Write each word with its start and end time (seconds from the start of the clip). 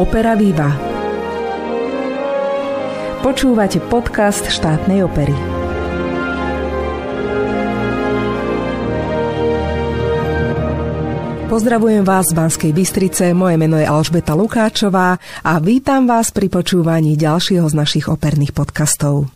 Opera 0.00 0.32
Viva. 0.32 0.72
Počúvate 3.20 3.84
podcast 3.84 4.48
štátnej 4.48 5.04
opery. 5.04 5.36
Pozdravujem 11.52 12.00
vás 12.00 12.32
z 12.32 12.32
Banskej 12.32 12.72
Bystrice, 12.72 13.36
moje 13.36 13.60
meno 13.60 13.76
je 13.76 13.84
Alžbeta 13.84 14.32
Lukáčová 14.32 15.20
a 15.44 15.52
vítam 15.60 16.08
vás 16.08 16.32
pri 16.32 16.48
počúvaní 16.48 17.20
ďalšieho 17.20 17.68
z 17.68 17.76
našich 17.76 18.08
operných 18.08 18.56
podcastov. 18.56 19.28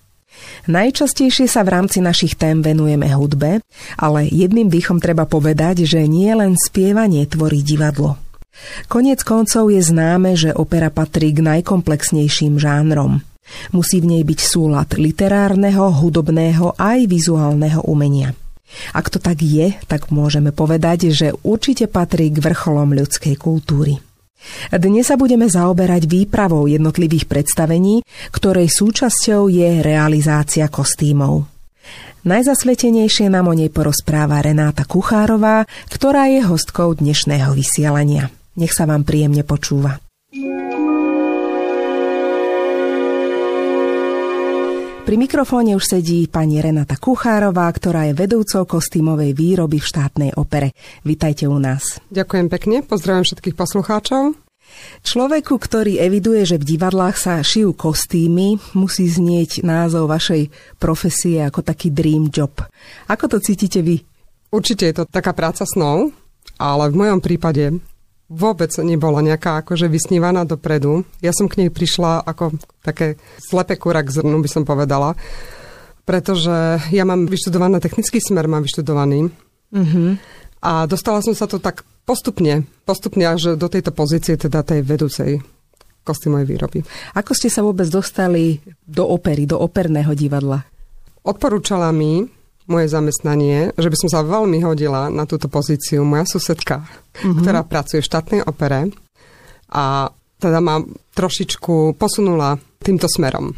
Najčastejšie 0.64 1.44
sa 1.44 1.60
v 1.60 1.76
rámci 1.76 2.00
našich 2.00 2.40
tém 2.40 2.64
venujeme 2.64 3.12
hudbe, 3.12 3.60
ale 4.00 4.32
jedným 4.32 4.72
dýchom 4.72 4.96
treba 4.96 5.28
povedať, 5.28 5.84
že 5.84 6.08
nie 6.08 6.32
len 6.32 6.56
spievanie 6.56 7.28
tvorí 7.28 7.60
divadlo. 7.60 8.23
Konec 8.88 9.20
koncov 9.26 9.70
je 9.70 9.82
známe, 9.82 10.38
že 10.38 10.54
opera 10.54 10.88
patrí 10.88 11.34
k 11.34 11.42
najkomplexnejším 11.42 12.58
žánrom. 12.58 13.20
Musí 13.76 14.00
v 14.00 14.16
nej 14.16 14.22
byť 14.24 14.40
súlad 14.40 14.88
literárneho, 14.96 15.92
hudobného 15.92 16.80
aj 16.80 17.04
vizuálneho 17.06 17.84
umenia. 17.84 18.32
Ak 18.90 19.12
to 19.12 19.22
tak 19.22 19.38
je, 19.44 19.76
tak 19.86 20.10
môžeme 20.10 20.50
povedať, 20.50 21.14
že 21.14 21.36
určite 21.46 21.86
patrí 21.86 22.32
k 22.32 22.42
vrcholom 22.42 22.96
ľudskej 22.96 23.36
kultúry. 23.38 24.00
Dnes 24.68 25.08
sa 25.08 25.16
budeme 25.16 25.48
zaoberať 25.48 26.04
výpravou 26.04 26.68
jednotlivých 26.68 27.24
predstavení, 27.24 28.04
ktorej 28.28 28.68
súčasťou 28.68 29.48
je 29.48 29.80
realizácia 29.80 30.68
kostýmov. 30.68 31.48
Najzasvetenejšie 32.24 33.28
nám 33.28 33.52
o 33.52 33.54
nej 33.56 33.68
porozpráva 33.68 34.40
Renáta 34.40 34.88
Kuchárová, 34.88 35.68
ktorá 35.92 36.32
je 36.32 36.40
hostkou 36.40 36.96
dnešného 36.96 37.52
vysielania. 37.52 38.32
Nech 38.54 38.70
sa 38.70 38.86
vám 38.86 39.02
príjemne 39.02 39.42
počúva. 39.42 39.98
Pri 45.04 45.20
mikrofóne 45.20 45.76
už 45.76 45.84
sedí 45.84 46.24
pani 46.32 46.64
Renata 46.64 46.96
Kuchárová, 46.96 47.68
ktorá 47.68 48.08
je 48.08 48.16
vedúcou 48.16 48.64
kostýmovej 48.64 49.36
výroby 49.36 49.76
v 49.76 49.84
štátnej 49.84 50.30
opere. 50.40 50.72
Vítajte 51.04 51.44
u 51.44 51.60
nás. 51.60 52.00
Ďakujem 52.08 52.48
pekne, 52.48 52.80
pozdravím 52.80 53.28
všetkých 53.28 53.52
poslucháčov. 53.52 54.32
Človeku, 55.04 55.54
ktorý 55.60 56.00
eviduje, 56.00 56.48
že 56.48 56.56
v 56.56 56.64
divadlách 56.64 57.20
sa 57.20 57.44
šijú 57.44 57.76
kostýmy, 57.76 58.56
musí 58.72 59.04
znieť 59.04 59.60
názov 59.60 60.08
vašej 60.08 60.48
profesie 60.80 61.44
ako 61.44 61.60
taký 61.60 61.92
dream 61.92 62.32
job. 62.32 62.64
Ako 63.04 63.28
to 63.28 63.38
cítite 63.44 63.84
vy? 63.84 64.00
Určite 64.48 64.88
je 64.88 64.94
to 64.98 65.04
taká 65.04 65.36
práca 65.36 65.68
snov, 65.68 66.16
ale 66.56 66.88
v 66.88 66.96
mojom 66.96 67.20
prípade 67.20 67.76
vôbec 68.28 68.72
nebola 68.80 69.20
nejaká 69.20 69.60
akože 69.62 69.86
vysnívaná 69.86 70.48
dopredu. 70.48 71.04
Ja 71.20 71.30
som 71.36 71.48
k 71.48 71.64
nej 71.64 71.70
prišla 71.70 72.24
ako 72.24 72.56
také 72.80 73.20
slepé 73.38 73.76
kura 73.76 74.00
k 74.00 74.12
zrnu, 74.12 74.40
by 74.40 74.48
som 74.48 74.64
povedala. 74.64 75.12
Pretože 76.04 76.84
ja 76.92 77.04
mám 77.08 77.24
vyštudovaný 77.28 77.80
technický 77.80 78.20
smer, 78.20 78.48
mám 78.48 78.64
vyštudovaný. 78.64 79.32
Mm-hmm. 79.72 80.08
A 80.64 80.88
dostala 80.88 81.20
som 81.20 81.36
sa 81.36 81.44
to 81.44 81.60
tak 81.60 81.84
postupne, 82.08 82.64
postupne 82.88 83.24
až 83.24 83.56
do 83.56 83.68
tejto 83.68 83.92
pozície, 83.92 84.36
teda 84.36 84.64
tej 84.64 84.84
vedúcej 84.84 85.40
kostýmovej 86.04 86.46
výroby. 86.48 86.78
Ako 87.16 87.32
ste 87.32 87.48
sa 87.48 87.64
vôbec 87.64 87.88
dostali 87.88 88.60
do 88.84 89.08
opery, 89.08 89.48
do 89.48 89.56
operného 89.56 90.12
divadla? 90.12 90.60
Odporúčala 91.24 91.88
mi 91.92 92.28
moje 92.64 92.86
zamestnanie, 92.88 93.76
že 93.76 93.88
by 93.92 93.96
som 93.96 94.08
sa 94.08 94.20
veľmi 94.24 94.64
hodila 94.64 95.12
na 95.12 95.28
túto 95.28 95.52
pozíciu 95.52 96.00
moja 96.04 96.24
susedka, 96.24 96.84
mm-hmm. 96.84 97.44
ktorá 97.44 97.60
pracuje 97.64 98.00
v 98.00 98.08
štátnej 98.08 98.40
opere 98.44 98.88
a 99.68 100.08
teda 100.40 100.58
ma 100.60 100.80
trošičku 101.16 101.96
posunula 101.96 102.56
týmto 102.80 103.08
smerom. 103.08 103.52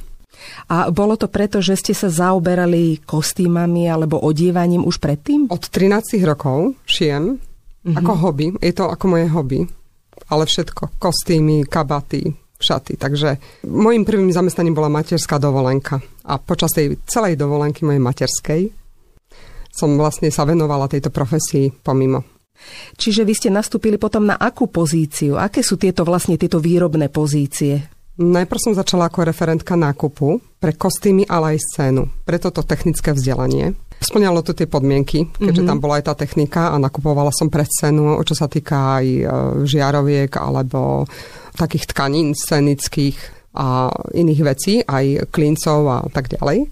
A 0.71 0.91
bolo 0.95 1.19
to 1.19 1.27
preto, 1.27 1.59
že 1.59 1.75
ste 1.79 1.95
sa 1.95 2.07
zaoberali 2.07 3.03
kostýmami 3.03 3.91
alebo 3.91 4.23
odievaním 4.23 4.87
už 4.87 5.03
predtým? 5.03 5.51
Od 5.51 5.63
13 5.63 6.23
rokov 6.23 6.79
šijem 6.87 7.35
mm-hmm. 7.35 7.97
ako 7.99 8.13
hobby. 8.23 8.47
Je 8.63 8.75
to 8.75 8.87
ako 8.87 9.05
moje 9.11 9.27
hobby. 9.31 9.61
Ale 10.27 10.47
všetko. 10.47 10.99
Kostýmy, 10.99 11.67
kabaty, 11.67 12.31
šaty. 12.59 12.99
Takže 12.99 13.63
môjim 13.67 14.03
prvým 14.03 14.31
zamestnaním 14.31 14.75
bola 14.75 14.91
materská 14.91 15.39
dovolenka. 15.39 15.99
A 16.27 16.39
počas 16.39 16.75
tej 16.75 16.99
celej 17.07 17.39
dovolenky 17.39 17.87
mojej 17.87 18.03
materskej 18.03 18.86
som 19.77 20.01
vlastne 20.01 20.33
sa 20.33 20.49
venovala 20.49 20.89
tejto 20.89 21.13
profesii 21.13 21.69
pomimo. 21.71 22.25
Čiže 22.97 23.23
vy 23.29 23.35
ste 23.37 23.49
nastúpili 23.53 24.01
potom 24.01 24.25
na 24.25 24.41
akú 24.41 24.73
pozíciu? 24.73 25.37
Aké 25.37 25.61
sú 25.61 25.77
tieto 25.77 26.09
vlastne 26.09 26.41
tieto 26.41 26.57
výrobné 26.57 27.13
pozície? 27.13 27.85
Najprv 28.17 28.61
som 28.61 28.73
začala 28.73 29.13
ako 29.13 29.29
referentka 29.29 29.77
nákupu 29.77 30.41
pre 30.57 30.73
kostýmy, 30.73 31.29
ale 31.29 31.57
aj 31.57 31.69
scénu. 31.69 32.09
Preto 32.25 32.49
to 32.49 32.65
technické 32.65 33.13
vzdelanie. 33.13 33.77
Splňalo 34.01 34.41
to 34.41 34.57
tie 34.57 34.65
podmienky, 34.65 35.29
keďže 35.37 35.65
mm-hmm. 35.65 35.69
tam 35.69 35.81
bola 35.85 36.01
aj 36.01 36.05
tá 36.09 36.15
technika 36.25 36.73
a 36.73 36.81
nakupovala 36.81 37.29
som 37.33 37.53
pre 37.53 37.69
scénu, 37.69 38.17
čo 38.25 38.33
sa 38.33 38.49
týka 38.49 39.01
aj 39.01 39.07
e, 39.09 39.23
žiaroviek 39.69 40.33
alebo 40.37 41.05
takých 41.57 41.93
tkanín 41.93 42.33
scenických 42.33 43.17
a 43.57 43.89
iných 44.13 44.41
vecí, 44.45 44.81
aj 44.85 45.33
klincov 45.33 45.81
a 45.89 45.99
tak 46.13 46.29
ďalej. 46.33 46.69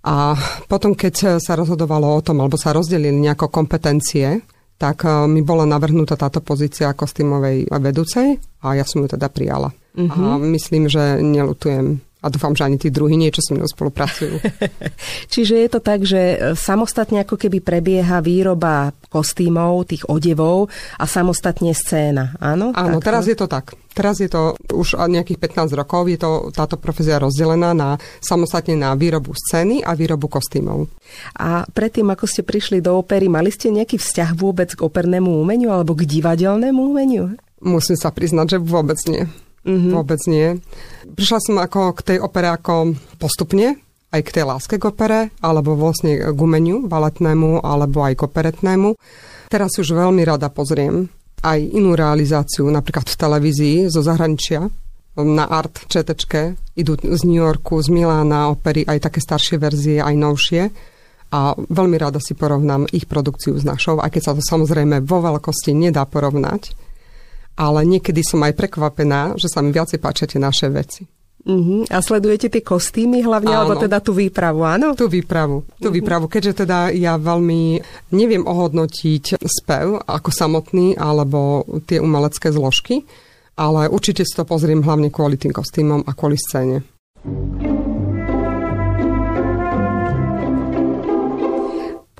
A 0.00 0.32
potom, 0.64 0.96
keď 0.96 1.36
sa 1.36 1.52
rozhodovalo 1.52 2.08
o 2.08 2.24
tom, 2.24 2.40
alebo 2.40 2.56
sa 2.56 2.72
rozdelili 2.72 3.20
nejako 3.20 3.52
kompetencie, 3.52 4.40
tak 4.80 5.04
e, 5.04 5.28
mi 5.28 5.44
bola 5.44 5.68
navrhnutá 5.68 6.16
táto 6.16 6.40
pozícia 6.40 6.96
kostýmovej 6.96 7.68
vedúcej 7.68 8.40
a 8.64 8.66
ja 8.72 8.84
som 8.88 9.04
ju 9.04 9.12
teda 9.12 9.28
prijala. 9.28 9.68
Mm-hmm. 9.92 10.24
A 10.24 10.40
myslím, 10.56 10.88
že 10.88 11.20
nelutujem 11.20 12.00
a 12.20 12.26
dúfam, 12.28 12.52
že 12.52 12.68
ani 12.68 12.76
tí 12.76 12.92
druhí 12.92 13.16
niečo 13.16 13.40
so 13.40 13.56
mnou 13.56 13.64
spolupracujú. 13.64 14.44
Čiže 15.32 15.54
je 15.56 15.68
to 15.72 15.80
tak, 15.80 16.04
že 16.04 16.20
e, 16.20 16.36
samostatne 16.52 17.24
ako 17.24 17.40
keby 17.40 17.64
prebieha 17.64 18.20
výroba 18.20 18.92
kostýmov, 19.08 19.88
tých 19.88 20.04
odevov 20.04 20.68
a 21.00 21.04
samostatne 21.08 21.72
scéna, 21.72 22.36
áno? 22.36 22.76
Áno, 22.76 23.00
tak 23.00 23.08
teraz 23.08 23.24
je 23.24 23.36
to 23.36 23.48
tak. 23.48 23.72
Teraz 23.90 24.22
je 24.22 24.30
to 24.30 24.54
už 24.70 25.02
nejakých 25.10 25.66
15 25.66 25.74
rokov, 25.74 26.06
je 26.06 26.20
to 26.20 26.54
táto 26.54 26.78
profesia 26.78 27.18
rozdelená 27.18 27.74
na 27.74 27.98
samostatne 28.22 28.78
na 28.78 28.94
výrobu 28.94 29.34
scény 29.34 29.82
a 29.82 29.98
výrobu 29.98 30.30
kostýmov. 30.30 30.86
A 31.34 31.66
predtým, 31.66 32.06
ako 32.06 32.28
ste 32.30 32.46
prišli 32.46 32.78
do 32.78 32.94
opery, 33.00 33.26
mali 33.26 33.50
ste 33.50 33.74
nejaký 33.74 33.98
vzťah 33.98 34.30
vôbec 34.38 34.70
k 34.78 34.84
opernému 34.86 35.42
umeniu 35.42 35.74
alebo 35.74 35.98
k 35.98 36.06
divadelnému 36.06 36.78
umeniu? 36.78 37.34
Musím 37.60 37.98
sa 37.98 38.14
priznať, 38.14 38.56
že 38.56 38.58
vôbec 38.62 38.96
nie. 39.10 39.26
Mm-hmm. 39.60 39.92
Vôbec 39.92 40.20
nie. 40.24 40.56
Prišla 41.04 41.38
som 41.44 41.56
ako 41.60 41.92
k 42.00 42.00
tej 42.14 42.18
opere 42.24 42.48
ako 42.48 42.96
postupne, 43.20 43.76
aj 44.10 44.20
k 44.26 44.34
tej 44.40 44.44
láske 44.48 44.76
k 44.80 44.88
opere, 44.88 45.30
alebo 45.44 45.76
vlastne 45.76 46.32
k 46.32 46.38
umeniu 46.38 46.88
baletnému, 46.88 47.62
alebo 47.62 48.02
aj 48.02 48.18
k 48.18 48.24
operetnému. 48.26 48.96
Teraz 49.52 49.76
už 49.76 49.94
veľmi 49.94 50.24
rada 50.24 50.48
pozriem 50.48 51.06
aj 51.40 51.60
inú 51.72 51.96
realizáciu, 51.96 52.68
napríklad 52.68 53.08
v 53.08 53.16
televízii 53.16 53.76
zo 53.88 54.04
zahraničia, 54.04 54.68
na 55.20 55.44
Art 55.44 55.84
ČTčke, 55.90 56.56
idú 56.78 56.96
z 56.96 57.22
New 57.26 57.42
Yorku, 57.42 57.82
z 57.82 57.92
Milána 57.92 58.48
opery, 58.48 58.86
aj 58.86 59.10
také 59.10 59.18
staršie 59.20 59.56
verzie, 59.60 59.98
aj 60.00 60.14
novšie. 60.16 60.62
A 61.30 61.54
veľmi 61.54 61.94
rada 61.98 62.18
si 62.18 62.34
porovnám 62.34 62.90
ich 62.90 63.06
produkciu 63.06 63.54
s 63.54 63.62
našou, 63.62 64.02
aj 64.02 64.10
keď 64.10 64.22
sa 64.22 64.32
to 64.34 64.42
samozrejme 64.42 65.02
vo 65.06 65.22
veľkosti 65.22 65.76
nedá 65.76 66.02
porovnať 66.02 66.89
ale 67.56 67.86
niekedy 67.86 68.20
som 68.22 68.42
aj 68.42 68.56
prekvapená, 68.56 69.38
že 69.38 69.50
sa 69.50 69.62
mi 69.64 69.70
viacej 69.74 69.98
páčia 70.02 70.26
tie 70.26 70.42
naše 70.42 70.68
veci. 70.70 71.06
Uh-huh. 71.40 71.88
A 71.88 72.04
sledujete 72.04 72.52
tie 72.52 72.60
kostýmy 72.60 73.24
hlavne, 73.24 73.48
áno. 73.48 73.60
alebo 73.64 73.74
teda 73.80 74.04
tú 74.04 74.12
výpravu, 74.12 74.60
áno? 74.60 74.92
Tú 74.92 75.08
výpravu, 75.08 75.64
tú 75.80 75.88
uh-huh. 75.88 75.96
výpravu, 75.96 76.28
keďže 76.28 76.68
teda 76.68 76.92
ja 76.92 77.16
veľmi 77.16 77.80
neviem 78.12 78.44
ohodnotiť 78.44 79.40
spev 79.40 80.04
ako 80.04 80.28
samotný, 80.28 81.00
alebo 81.00 81.64
tie 81.88 81.96
umelecké 81.96 82.52
zložky, 82.52 83.08
ale 83.56 83.88
určite 83.88 84.24
si 84.28 84.36
to 84.36 84.44
pozriem 84.44 84.84
hlavne 84.84 85.08
kvôli 85.08 85.40
tým 85.40 85.56
kostýmom 85.56 86.04
a 86.04 86.12
kvôli 86.12 86.36
scéne. 86.36 86.84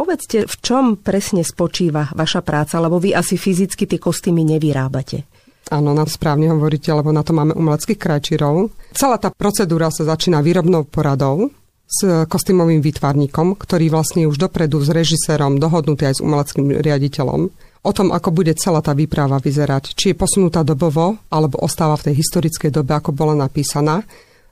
Povedzte, 0.00 0.48
v 0.48 0.56
čom 0.64 0.84
presne 0.96 1.44
spočíva 1.44 2.08
vaša 2.16 2.40
práca, 2.40 2.80
lebo 2.80 2.96
vy 2.96 3.12
asi 3.12 3.36
fyzicky 3.36 3.84
tie 3.84 4.00
kostýmy 4.00 4.48
nevyrábate. 4.48 5.28
Áno, 5.70 5.94
na 5.94 6.02
správne 6.02 6.50
hovoríte, 6.50 6.90
lebo 6.90 7.14
na 7.14 7.22
to 7.22 7.30
máme 7.30 7.54
umeleckých 7.54 7.94
krajčírov. 7.94 8.74
Celá 8.90 9.22
tá 9.22 9.30
procedúra 9.30 9.86
sa 9.94 10.02
začína 10.02 10.42
výrobnou 10.42 10.82
poradou 10.82 11.54
s 11.86 12.26
kostýmovým 12.26 12.82
výtvarníkom, 12.82 13.54
ktorý 13.54 13.86
vlastne 13.90 14.26
už 14.26 14.38
dopredu 14.38 14.82
s 14.82 14.90
režisérom 14.90 15.62
dohodnutý 15.62 16.10
aj 16.10 16.18
s 16.18 16.24
umeleckým 16.26 16.74
riaditeľom 16.74 17.40
o 17.80 17.92
tom, 17.94 18.12
ako 18.12 18.34
bude 18.34 18.52
celá 18.58 18.84
tá 18.84 18.92
výprava 18.92 19.40
vyzerať. 19.40 19.96
Či 19.96 20.12
je 20.12 20.20
posunutá 20.20 20.66
dobovo, 20.66 21.16
alebo 21.32 21.62
ostáva 21.62 21.96
v 21.96 22.10
tej 22.10 22.14
historickej 22.20 22.70
dobe, 22.74 22.92
ako 22.92 23.14
bola 23.14 23.32
napísaná. 23.32 24.04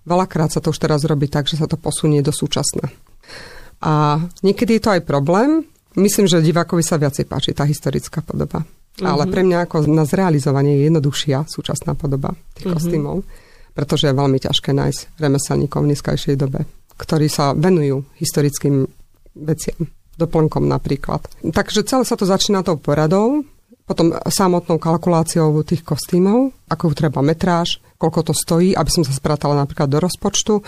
Veľakrát 0.09 0.55
sa 0.55 0.62
to 0.64 0.73
už 0.73 0.81
teraz 0.81 1.05
robí 1.05 1.29
tak, 1.29 1.44
že 1.44 1.61
sa 1.61 1.69
to 1.69 1.76
posunie 1.76 2.25
do 2.25 2.32
súčasná. 2.32 2.88
A 3.85 4.23
niekedy 4.41 4.81
je 4.81 4.82
to 4.82 4.94
aj 4.97 5.03
problém. 5.05 5.69
Myslím, 5.99 6.31
že 6.31 6.41
divákovi 6.41 6.81
sa 6.81 6.97
viacej 6.97 7.29
páči 7.29 7.53
tá 7.53 7.69
historická 7.69 8.25
podoba. 8.25 8.64
Mm-hmm. 8.99 9.11
Ale 9.15 9.25
pre 9.31 9.43
mňa 9.47 9.59
ako 9.65 9.77
na 9.87 10.03
zrealizovanie 10.03 10.83
je 10.83 10.91
jednoduchšia 10.91 11.47
súčasná 11.47 11.95
podoba 11.95 12.35
tých 12.59 12.67
mm-hmm. 12.67 12.75
kostýmov, 12.75 13.17
pretože 13.79 14.11
je 14.11 14.19
veľmi 14.19 14.39
ťažké 14.43 14.75
nájsť 14.75 15.00
remeselníkov 15.23 15.81
v 15.87 15.89
dneskajšej 15.95 16.35
dobe, 16.35 16.67
ktorí 16.99 17.31
sa 17.31 17.55
venujú 17.55 18.03
historickým 18.19 18.91
veciam, 19.39 19.87
doplnkom 20.19 20.67
napríklad. 20.67 21.31
Takže 21.47 21.87
celé 21.87 22.03
sa 22.03 22.19
to 22.19 22.27
začína 22.27 22.67
tou 22.67 22.75
poradou, 22.75 23.47
potom 23.87 24.12
samotnou 24.29 24.77
kalkuláciou 24.77 25.65
tých 25.65 25.81
kostýmov, 25.87 26.53
ako 26.69 26.93
treba 26.93 27.25
metráž, 27.25 27.81
koľko 27.97 28.31
to 28.31 28.35
stojí, 28.37 28.77
aby 28.77 28.91
som 28.93 29.06
sa 29.06 29.17
spratala 29.17 29.56
napríklad 29.56 29.89
do 29.89 30.03
rozpočtu. 30.03 30.61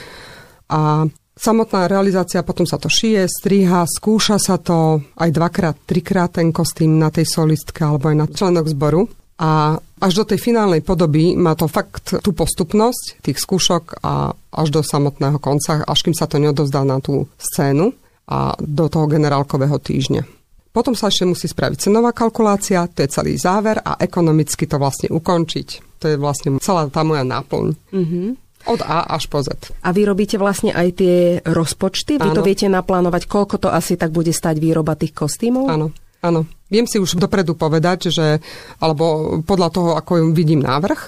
A 0.70 1.04
samotná 1.40 1.88
realizácia, 1.88 2.44
potom 2.44 2.68
sa 2.68 2.76
to 2.76 2.92
šije, 2.92 3.24
striha, 3.24 3.88
skúša 3.88 4.36
sa 4.36 4.60
to 4.60 5.00
aj 5.16 5.30
dvakrát, 5.32 5.76
trikrát 5.88 6.36
ten 6.36 6.52
kostým 6.52 7.00
na 7.00 7.08
tej 7.08 7.24
solistke 7.24 7.80
alebo 7.80 8.12
aj 8.12 8.16
na 8.20 8.26
členok 8.28 8.68
zboru. 8.68 9.08
A 9.40 9.80
až 9.80 10.12
do 10.20 10.24
tej 10.28 10.36
finálnej 10.36 10.84
podoby 10.84 11.32
má 11.32 11.56
to 11.56 11.64
fakt 11.64 12.20
tú 12.20 12.36
postupnosť 12.36 13.24
tých 13.24 13.40
skúšok 13.40 14.04
a 14.04 14.36
až 14.36 14.68
do 14.68 14.84
samotného 14.84 15.40
konca, 15.40 15.80
až 15.80 15.98
kým 16.04 16.12
sa 16.12 16.28
to 16.28 16.36
neodovzdá 16.36 16.84
na 16.84 17.00
tú 17.00 17.24
scénu 17.40 17.96
a 18.28 18.52
do 18.60 18.86
toho 18.92 19.08
generálkového 19.08 19.80
týždňa. 19.80 20.22
Potom 20.70 20.94
sa 20.94 21.08
ešte 21.10 21.26
musí 21.26 21.48
spraviť 21.50 21.88
cenová 21.88 22.14
kalkulácia, 22.14 22.86
to 22.92 23.02
je 23.02 23.10
celý 23.10 23.34
záver 23.34 23.80
a 23.80 23.98
ekonomicky 23.98 24.68
to 24.68 24.78
vlastne 24.78 25.08
ukončiť. 25.10 25.98
To 25.98 26.06
je 26.06 26.16
vlastne 26.20 26.60
celá 26.62 26.86
tá 26.92 27.02
moja 27.02 27.26
náplň. 27.26 27.74
Mm-hmm. 27.90 28.26
Od 28.68 28.80
A 28.84 29.16
až 29.16 29.24
po 29.32 29.40
Z. 29.40 29.72
A 29.80 29.88
vy 29.92 30.04
robíte 30.04 30.36
vlastne 30.36 30.76
aj 30.76 30.88
tie 31.00 31.16
rozpočty? 31.40 32.20
Vy 32.20 32.28
Áno. 32.32 32.36
to 32.36 32.44
viete 32.44 32.68
naplánovať, 32.68 33.24
koľko 33.24 33.56
to 33.56 33.68
asi 33.72 33.96
tak 33.96 34.12
bude 34.12 34.32
stať 34.36 34.60
výroba 34.60 34.96
tých 35.00 35.16
kostýmov? 35.16 35.68
Áno. 35.68 35.88
Áno. 36.20 36.44
Viem 36.68 36.84
si 36.84 37.00
už 37.00 37.16
dopredu 37.16 37.56
povedať, 37.56 38.12
že, 38.12 38.44
alebo 38.76 39.40
podľa 39.40 39.68
toho, 39.72 39.90
ako 39.96 40.36
vidím 40.36 40.60
návrh, 40.60 41.00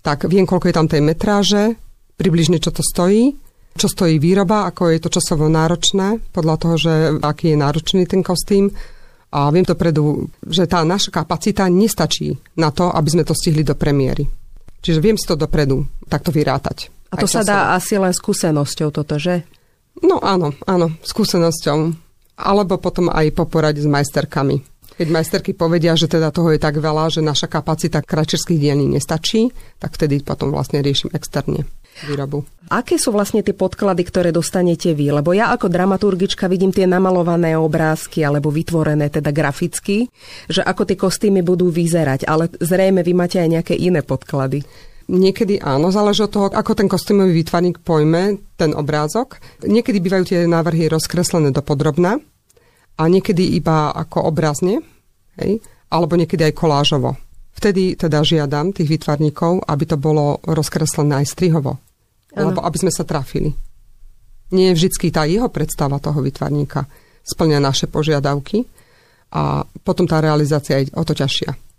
tak 0.00 0.30
viem, 0.30 0.46
koľko 0.46 0.70
je 0.70 0.76
tam 0.76 0.86
tej 0.86 1.02
metráže, 1.02 1.74
približne 2.14 2.62
čo 2.62 2.70
to 2.70 2.80
stojí, 2.80 3.34
čo 3.74 3.86
stojí 3.90 4.22
výroba, 4.22 4.70
ako 4.70 4.94
je 4.94 4.98
to 5.02 5.10
časovo 5.10 5.50
náročné, 5.50 6.22
podľa 6.30 6.56
toho, 6.56 6.74
že 6.78 6.92
aký 7.18 7.54
je 7.54 7.58
náročný 7.58 8.02
ten 8.06 8.22
kostým 8.22 8.70
a 9.30 9.50
viem 9.50 9.66
dopredu, 9.66 10.26
že 10.42 10.66
tá 10.66 10.82
naša 10.82 11.10
kapacita 11.10 11.66
nestačí 11.70 12.34
na 12.58 12.70
to, 12.74 12.90
aby 12.90 13.08
sme 13.10 13.26
to 13.26 13.34
stihli 13.34 13.62
do 13.62 13.78
premiéry. 13.78 14.26
Čiže 14.80 15.02
viem 15.02 15.18
si 15.18 15.28
to 15.28 15.36
dopredu 15.38 15.86
takto 16.08 16.34
vyrátať. 16.34 16.99
A 17.10 17.14
to 17.18 17.26
sa 17.26 17.42
dá 17.42 17.74
asi 17.74 17.98
len 17.98 18.14
skúsenosťou 18.14 18.94
toto, 18.94 19.18
že? 19.18 19.42
No 20.00 20.22
áno, 20.22 20.54
áno, 20.64 20.94
skúsenosťou. 21.02 21.92
Alebo 22.40 22.80
potom 22.80 23.12
aj 23.12 23.34
po 23.36 23.44
porade 23.50 23.82
s 23.82 23.88
majsterkami. 23.90 24.62
Keď 25.00 25.08
majsterky 25.08 25.56
povedia, 25.56 25.96
že 25.96 26.12
teda 26.12 26.28
toho 26.28 26.52
je 26.52 26.60
tak 26.60 26.76
veľa, 26.76 27.08
že 27.08 27.24
naša 27.24 27.48
kapacita 27.48 28.04
kračerských 28.04 28.60
dielní 28.60 28.84
nestačí, 28.84 29.48
tak 29.80 29.96
vtedy 29.96 30.20
potom 30.20 30.52
vlastne 30.52 30.84
riešim 30.84 31.08
externe 31.16 31.64
výrobu. 32.04 32.44
Aké 32.68 33.00
sú 33.00 33.10
vlastne 33.10 33.40
tie 33.40 33.56
podklady, 33.56 34.04
ktoré 34.04 34.28
dostanete 34.28 34.92
vy? 34.92 35.10
Lebo 35.10 35.32
ja 35.32 35.50
ako 35.56 35.72
dramaturgička 35.72 36.46
vidím 36.52 36.70
tie 36.70 36.84
namalované 36.84 37.56
obrázky 37.56 38.22
alebo 38.22 38.52
vytvorené 38.52 39.08
teda 39.08 39.32
graficky, 39.32 40.06
že 40.52 40.60
ako 40.60 40.86
tie 40.86 41.00
kostýmy 41.00 41.40
budú 41.40 41.72
vyzerať, 41.72 42.28
ale 42.28 42.52
zrejme 42.60 43.00
vy 43.00 43.12
máte 43.16 43.40
aj 43.40 43.48
nejaké 43.56 43.74
iné 43.80 44.04
podklady. 44.04 44.62
Niekedy 45.10 45.58
áno, 45.58 45.90
záleží 45.90 46.22
od 46.22 46.30
toho, 46.30 46.46
ako 46.54 46.72
ten 46.78 46.86
kostýmový 46.86 47.34
výtvarník 47.42 47.82
pojme 47.82 48.38
ten 48.54 48.70
obrázok. 48.70 49.42
Niekedy 49.66 49.98
bývajú 49.98 50.24
tie 50.30 50.46
návrhy 50.46 50.86
rozkreslené 50.86 51.50
do 51.50 51.66
podrobna 51.66 52.22
a 52.94 53.02
niekedy 53.10 53.58
iba 53.58 53.90
ako 53.90 54.30
obrazne, 54.30 54.78
hej? 55.42 55.58
alebo 55.90 56.14
niekedy 56.14 56.46
aj 56.46 56.54
kolážovo. 56.54 57.18
Vtedy 57.58 57.98
teda 57.98 58.22
žiadam 58.22 58.70
tých 58.70 58.86
výtvarníkov, 58.86 59.66
aby 59.66 59.84
to 59.84 59.98
bolo 59.98 60.38
rozkreslené 60.46 61.26
aj 61.26 61.34
strihovo. 61.34 61.82
Ano. 62.38 62.54
Lebo 62.54 62.62
aby 62.62 62.78
sme 62.78 62.94
sa 62.94 63.02
trafili. 63.02 63.50
Nie 64.54 64.70
je 64.70 64.86
vždy 64.86 65.10
tá 65.10 65.26
jeho 65.26 65.50
predstava 65.50 65.98
toho 65.98 66.22
vytvarníka 66.22 66.86
splňa 67.26 67.58
naše 67.58 67.90
požiadavky 67.90 68.62
a 69.34 69.66
potom 69.82 70.06
tá 70.06 70.22
realizácia 70.22 70.82
je 70.82 70.94
o 70.94 71.02
to 71.02 71.18
ťažšia. 71.18 71.69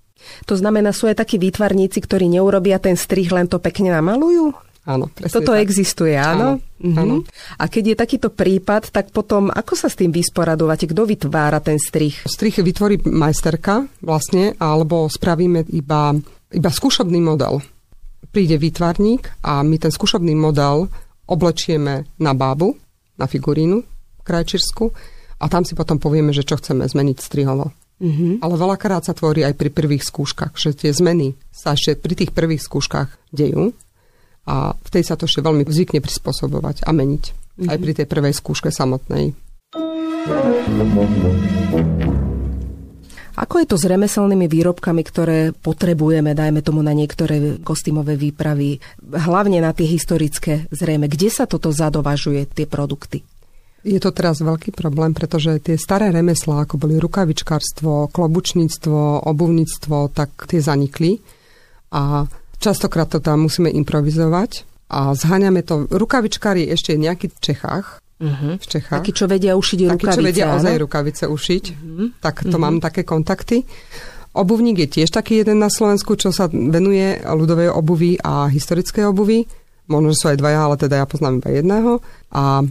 To 0.49 0.55
znamená, 0.57 0.91
sú 0.91 1.07
aj 1.07 1.19
takí 1.21 1.41
výtvarníci, 1.41 2.01
ktorí 2.03 2.27
neurobia 2.27 2.77
ten 2.77 2.97
strih, 2.97 3.29
len 3.31 3.47
to 3.47 3.61
pekne 3.61 3.93
namalujú? 3.93 4.53
Áno, 4.81 5.13
presne 5.13 5.37
Toto 5.37 5.53
tak. 5.53 5.61
existuje, 5.61 6.17
áno? 6.17 6.57
Áno, 6.57 6.81
mhm. 6.81 6.97
áno. 6.97 7.15
A 7.61 7.69
keď 7.69 7.93
je 7.93 8.01
takýto 8.01 8.29
prípad, 8.33 8.89
tak 8.89 9.13
potom 9.13 9.53
ako 9.53 9.77
sa 9.77 9.93
s 9.93 9.97
tým 9.97 10.09
vysporadovate? 10.09 10.89
Kto 10.89 11.05
vytvára 11.05 11.61
ten 11.61 11.77
strih? 11.77 12.17
Strih 12.25 12.65
vytvorí 12.65 12.97
majsterka 13.05 13.85
vlastne, 14.01 14.57
alebo 14.57 15.05
spravíme 15.05 15.69
iba, 15.69 16.17
iba 16.49 16.69
skúšobný 16.73 17.21
model 17.21 17.61
príde 18.31 18.55
výtvarník 18.55 19.43
a 19.43 19.61
my 19.61 19.75
ten 19.75 19.91
skúšobný 19.91 20.33
model 20.33 20.87
oblečieme 21.27 22.07
na 22.17 22.31
bábu, 22.31 22.73
na 23.19 23.27
figurínu 23.27 23.83
krajčirsku 24.23 24.89
a 25.37 25.45
tam 25.51 25.67
si 25.67 25.75
potom 25.75 25.99
povieme, 25.99 26.31
že 26.31 26.47
čo 26.47 26.57
chceme 26.57 26.87
zmeniť 26.87 27.17
strihovo. 27.19 27.75
Mm-hmm. 28.01 28.41
Ale 28.41 28.55
veľakrát 28.57 29.05
sa 29.05 29.13
tvorí 29.13 29.45
aj 29.45 29.53
pri 29.53 29.69
prvých 29.69 30.01
skúškach, 30.01 30.57
že 30.57 30.73
tie 30.73 30.89
zmeny 30.89 31.37
sa 31.53 31.77
ešte 31.77 31.93
pri 31.93 32.17
tých 32.17 32.31
prvých 32.33 32.65
skúškach 32.65 33.13
dejú 33.29 33.77
a 34.49 34.73
vtedy 34.89 35.05
sa 35.05 35.13
to 35.13 35.29
ešte 35.29 35.45
veľmi 35.45 35.69
zvykne 35.69 36.01
prispôsobovať 36.01 36.81
a 36.81 36.91
meniť. 36.91 37.23
Mm-hmm. 37.29 37.69
Aj 37.69 37.77
pri 37.77 37.93
tej 37.93 38.07
prvej 38.09 38.33
skúške 38.33 38.73
samotnej. 38.73 39.37
Ako 43.37 43.63
je 43.63 43.67
to 43.69 43.77
s 43.79 43.85
remeselnými 43.87 44.45
výrobkami, 44.45 45.01
ktoré 45.07 45.39
potrebujeme, 45.55 46.35
dajme 46.35 46.61
tomu 46.61 46.83
na 46.83 46.91
niektoré 46.91 47.61
kostýmové 47.63 48.19
výpravy, 48.19 48.77
hlavne 49.01 49.63
na 49.63 49.71
tie 49.71 49.87
historické 49.87 50.67
zrejme? 50.69 51.07
Kde 51.07 51.29
sa 51.31 51.45
toto 51.47 51.71
zadovažuje, 51.71 52.49
tie 52.49 52.67
produkty? 52.67 53.23
Je 53.81 53.97
to 53.97 54.13
teraz 54.13 54.37
veľký 54.45 54.77
problém, 54.77 55.17
pretože 55.17 55.57
tie 55.57 55.73
staré 55.73 56.13
remeslá, 56.13 56.69
ako 56.69 56.77
boli 56.77 57.01
rukavičkárstvo, 57.01 58.13
klobučníctvo, 58.13 59.25
obuvníctvo, 59.25 60.13
tak 60.13 60.45
tie 60.45 60.61
zanikli 60.61 61.17
a 61.89 62.29
častokrát 62.61 63.09
to 63.09 63.17
tam 63.17 63.49
musíme 63.49 63.73
improvizovať 63.73 64.69
a 64.93 65.17
zháňame 65.17 65.65
to. 65.65 65.89
Rukavičkári 65.89 66.69
ešte 66.69 66.93
nejaký 66.93 67.33
v 67.33 67.39
Čechách, 67.41 67.97
uh-huh. 68.21 68.61
v 68.61 68.65
Čechách. 68.69 69.01
Takí, 69.01 69.17
čo 69.17 69.25
vedia 69.25 69.57
ušiť 69.57 69.77
Takí, 69.81 69.89
rukavice. 69.97 70.05
Takí, 70.05 70.17
čo 70.19 70.27
vedia 70.29 70.45
ozaj 70.53 70.75
rukavice 70.77 71.23
ušiť. 71.25 71.63
Uh-huh. 71.73 72.07
Tak 72.21 72.45
to 72.45 72.53
uh-huh. 72.53 72.61
mám 72.61 72.77
také 72.77 73.01
kontakty. 73.01 73.65
Obuvník 74.31 74.77
je 74.87 74.87
tiež 74.87 75.09
taký 75.11 75.43
jeden 75.43 75.59
na 75.59 75.67
Slovensku, 75.67 76.15
čo 76.15 76.31
sa 76.31 76.47
venuje 76.47 77.19
ľudovej 77.19 77.73
obuvi 77.73 78.15
a 78.21 78.47
historickej 78.47 79.09
obuvi. 79.09 79.43
Možno, 79.91 80.15
že 80.15 80.19
sú 80.23 80.25
aj 80.31 80.39
dvaja, 80.39 80.59
ale 80.69 80.75
teda 80.79 81.03
ja 81.03 81.05
poznám 81.09 81.43
iba 81.43 81.49
jedného. 81.51 81.99
A 82.31 82.63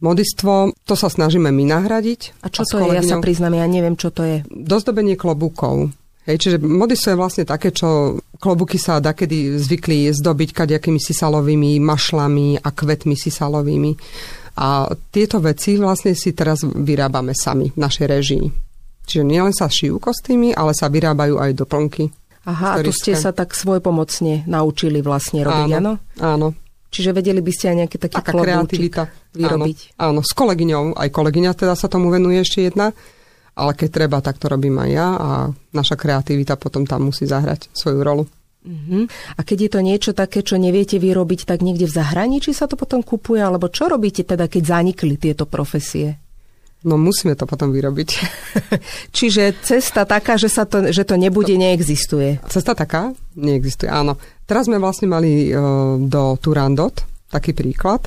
modistvo, 0.00 0.72
to 0.84 0.94
sa 0.94 1.08
snažíme 1.08 1.48
my 1.48 1.64
nahradiť. 1.66 2.42
A 2.44 2.52
čo 2.52 2.62
a 2.62 2.68
to 2.68 2.76
je? 2.82 2.96
Ja 2.96 3.04
sa 3.04 3.16
priznám, 3.20 3.56
ja 3.56 3.66
neviem, 3.68 3.96
čo 3.96 4.12
to 4.12 4.22
je. 4.24 4.36
Dozdobenie 4.48 5.16
klobúkov. 5.16 5.92
Hej, 6.26 6.42
čiže 6.42 6.56
modisto 6.58 7.14
je 7.14 7.20
vlastne 7.20 7.46
také, 7.46 7.70
čo 7.70 8.18
klobuky 8.42 8.82
sa 8.82 8.98
dakedy 8.98 9.62
zvykli 9.62 10.10
zdobiť 10.10 10.50
kadejakými 10.50 10.98
sisalovými 10.98 11.78
mašlami 11.78 12.58
a 12.58 12.68
kvetmi 12.74 13.14
sisalovými. 13.14 13.94
A 14.58 14.90
tieto 15.14 15.38
veci 15.38 15.78
vlastne 15.78 16.18
si 16.18 16.34
teraz 16.34 16.66
vyrábame 16.66 17.30
sami 17.30 17.70
v 17.70 17.78
našej 17.78 18.06
režii. 18.10 18.46
Čiže 19.06 19.22
nielen 19.22 19.54
sa 19.54 19.70
šijú 19.70 20.02
kostýmy, 20.02 20.50
ale 20.50 20.74
sa 20.74 20.90
vyrábajú 20.90 21.38
aj 21.38 21.50
doplnky. 21.54 22.10
Aha, 22.46 22.78
a 22.78 22.82
tu 22.82 22.90
ste 22.90 23.14
sa 23.14 23.30
tak 23.30 23.54
svojpomocne 23.54 24.46
naučili 24.50 25.02
vlastne 25.02 25.46
robiť, 25.46 25.70
áno? 25.78 25.98
Áno. 26.18 26.54
Čiže 26.90 27.10
vedeli 27.14 27.42
by 27.42 27.52
ste 27.54 27.64
aj 27.70 27.76
nejaký 27.82 27.96
taký 27.98 28.16
Taká 28.22 28.32
kreativita. 28.34 29.02
Vyrobiť. 29.36 30.00
Áno, 30.00 30.18
áno, 30.18 30.20
s 30.24 30.32
kolegyňou, 30.32 30.96
aj 30.96 31.08
kolegyňa 31.12 31.52
teda 31.52 31.76
sa 31.76 31.86
tomu 31.92 32.08
venuje 32.08 32.40
ešte 32.40 32.66
jedna, 32.66 32.96
ale 33.56 33.72
keď 33.72 33.88
treba, 33.88 34.18
tak 34.24 34.36
to 34.40 34.48
robím 34.48 34.76
aj 34.80 34.90
ja 34.90 35.08
a 35.16 35.28
naša 35.72 35.96
kreativita 35.96 36.60
potom 36.60 36.84
tam 36.84 37.08
musí 37.08 37.24
zahrať 37.28 37.72
svoju 37.72 38.00
rolu. 38.00 38.24
Uh-huh. 38.66 39.06
A 39.38 39.40
keď 39.46 39.58
je 39.62 39.70
to 39.70 39.80
niečo 39.80 40.12
také, 40.12 40.42
čo 40.42 40.58
neviete 40.58 40.98
vyrobiť, 40.98 41.46
tak 41.46 41.62
niekde 41.62 41.86
v 41.86 41.96
zahraničí 41.96 42.50
sa 42.50 42.66
to 42.66 42.74
potom 42.74 43.00
kupuje, 43.00 43.38
alebo 43.38 43.70
čo 43.70 43.86
robíte 43.86 44.26
teda, 44.26 44.50
keď 44.50 44.82
zanikli 44.82 45.14
tieto 45.14 45.46
profesie? 45.46 46.18
No 46.86 46.98
musíme 47.00 47.38
to 47.38 47.48
potom 47.48 47.70
vyrobiť. 47.72 48.08
Čiže 49.16 49.62
cesta 49.62 50.04
taká, 50.04 50.36
že, 50.36 50.50
sa 50.50 50.68
to, 50.68 50.90
že 50.90 51.06
to 51.06 51.16
nebude, 51.16 51.54
neexistuje. 51.54 52.42
Cesta 52.50 52.76
taká? 52.76 53.14
Neexistuje, 53.38 53.88
áno. 53.88 54.18
Teraz 54.44 54.68
sme 54.68 54.82
vlastne 54.82 55.08
mali 55.08 55.50
uh, 55.50 55.96
do 55.98 56.36
Turandot 56.38 56.94
taký 57.30 57.56
príklad, 57.56 58.06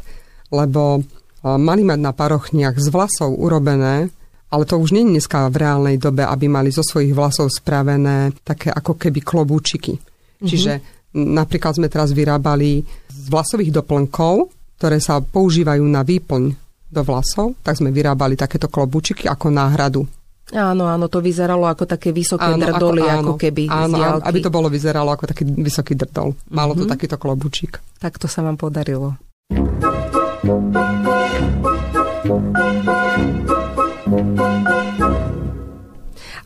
lebo 0.54 1.04
mali 1.44 1.88
mať 1.88 2.00
na 2.00 2.12
parochniach 2.12 2.76
z 2.76 2.88
vlasov 2.92 3.36
urobené 3.36 4.12
ale 4.50 4.66
to 4.66 4.82
už 4.82 4.98
nie 4.98 5.06
je 5.06 5.22
dneska 5.22 5.46
v 5.54 5.62
reálnej 5.62 6.02
dobe, 6.02 6.26
aby 6.26 6.50
mali 6.50 6.74
zo 6.74 6.82
svojich 6.82 7.14
vlasov 7.14 7.54
spravené 7.54 8.34
také 8.42 8.74
ako 8.74 8.98
keby 8.98 9.22
klobúčiky. 9.22 9.94
Mm-hmm. 9.94 10.42
Čiže 10.50 10.72
napríklad 11.14 11.78
sme 11.78 11.86
teraz 11.86 12.10
vyrábali 12.18 12.82
z 13.14 13.26
vlasových 13.30 13.70
doplnkov, 13.70 14.50
ktoré 14.82 14.98
sa 14.98 15.22
používajú 15.22 15.86
na 15.86 16.02
výplň 16.02 16.44
do 16.90 17.02
vlasov, 17.06 17.62
tak 17.62 17.78
sme 17.78 17.94
vyrábali 17.94 18.34
takéto 18.34 18.66
klobúčiky 18.66 19.30
ako 19.30 19.54
náhradu 19.54 20.02
Áno, 20.50 20.90
áno, 20.90 21.06
to 21.06 21.22
vyzeralo 21.22 21.70
ako 21.70 21.86
také 21.86 22.10
vysoké 22.10 22.50
áno, 22.50 22.58
drdoly, 22.58 23.06
ako, 23.06 23.14
áno, 23.14 23.22
ako 23.22 23.34
keby 23.38 23.64
Áno, 23.70 23.98
áno, 24.02 24.18
aby 24.26 24.40
to 24.42 24.50
bolo 24.50 24.66
vyzeralo 24.66 25.14
ako 25.14 25.30
taký 25.30 25.46
vysoký 25.46 25.94
drdol. 25.94 26.34
Malo 26.50 26.74
mm-hmm. 26.74 26.82
to 26.82 26.86
mhm. 26.90 26.94
takýto 26.98 27.18
klobučík. 27.22 27.78
Tak 28.02 28.18
to 28.18 28.26
sa 28.26 28.42
vám 28.42 28.58
podarilo. 28.58 29.14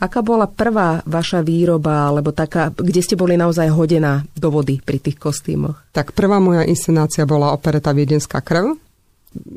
Aká 0.03 0.19
bola 0.19 0.51
prvá 0.51 0.99
vaša 1.07 1.43
výroba, 1.43 2.11
alebo 2.11 2.35
taká, 2.35 2.71
kde 2.71 2.99
ste 3.03 3.15
boli 3.15 3.39
naozaj 3.39 3.71
hodená 3.71 4.23
do 4.35 4.51
vody 4.51 4.79
pri 4.83 4.99
tých 4.99 5.15
kostýmoch? 5.15 5.95
Tak 5.95 6.11
prvá 6.15 6.43
moja 6.43 6.67
inscenácia 6.67 7.23
bola 7.27 7.55
opereta 7.55 7.95
Viedenská 7.95 8.43
krv. 8.43 8.75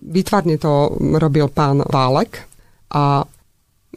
Výtvarne 0.07 0.59
to 0.59 0.99
robil 1.19 1.51
pán 1.51 1.83
Válek 1.83 2.43
a 2.95 3.27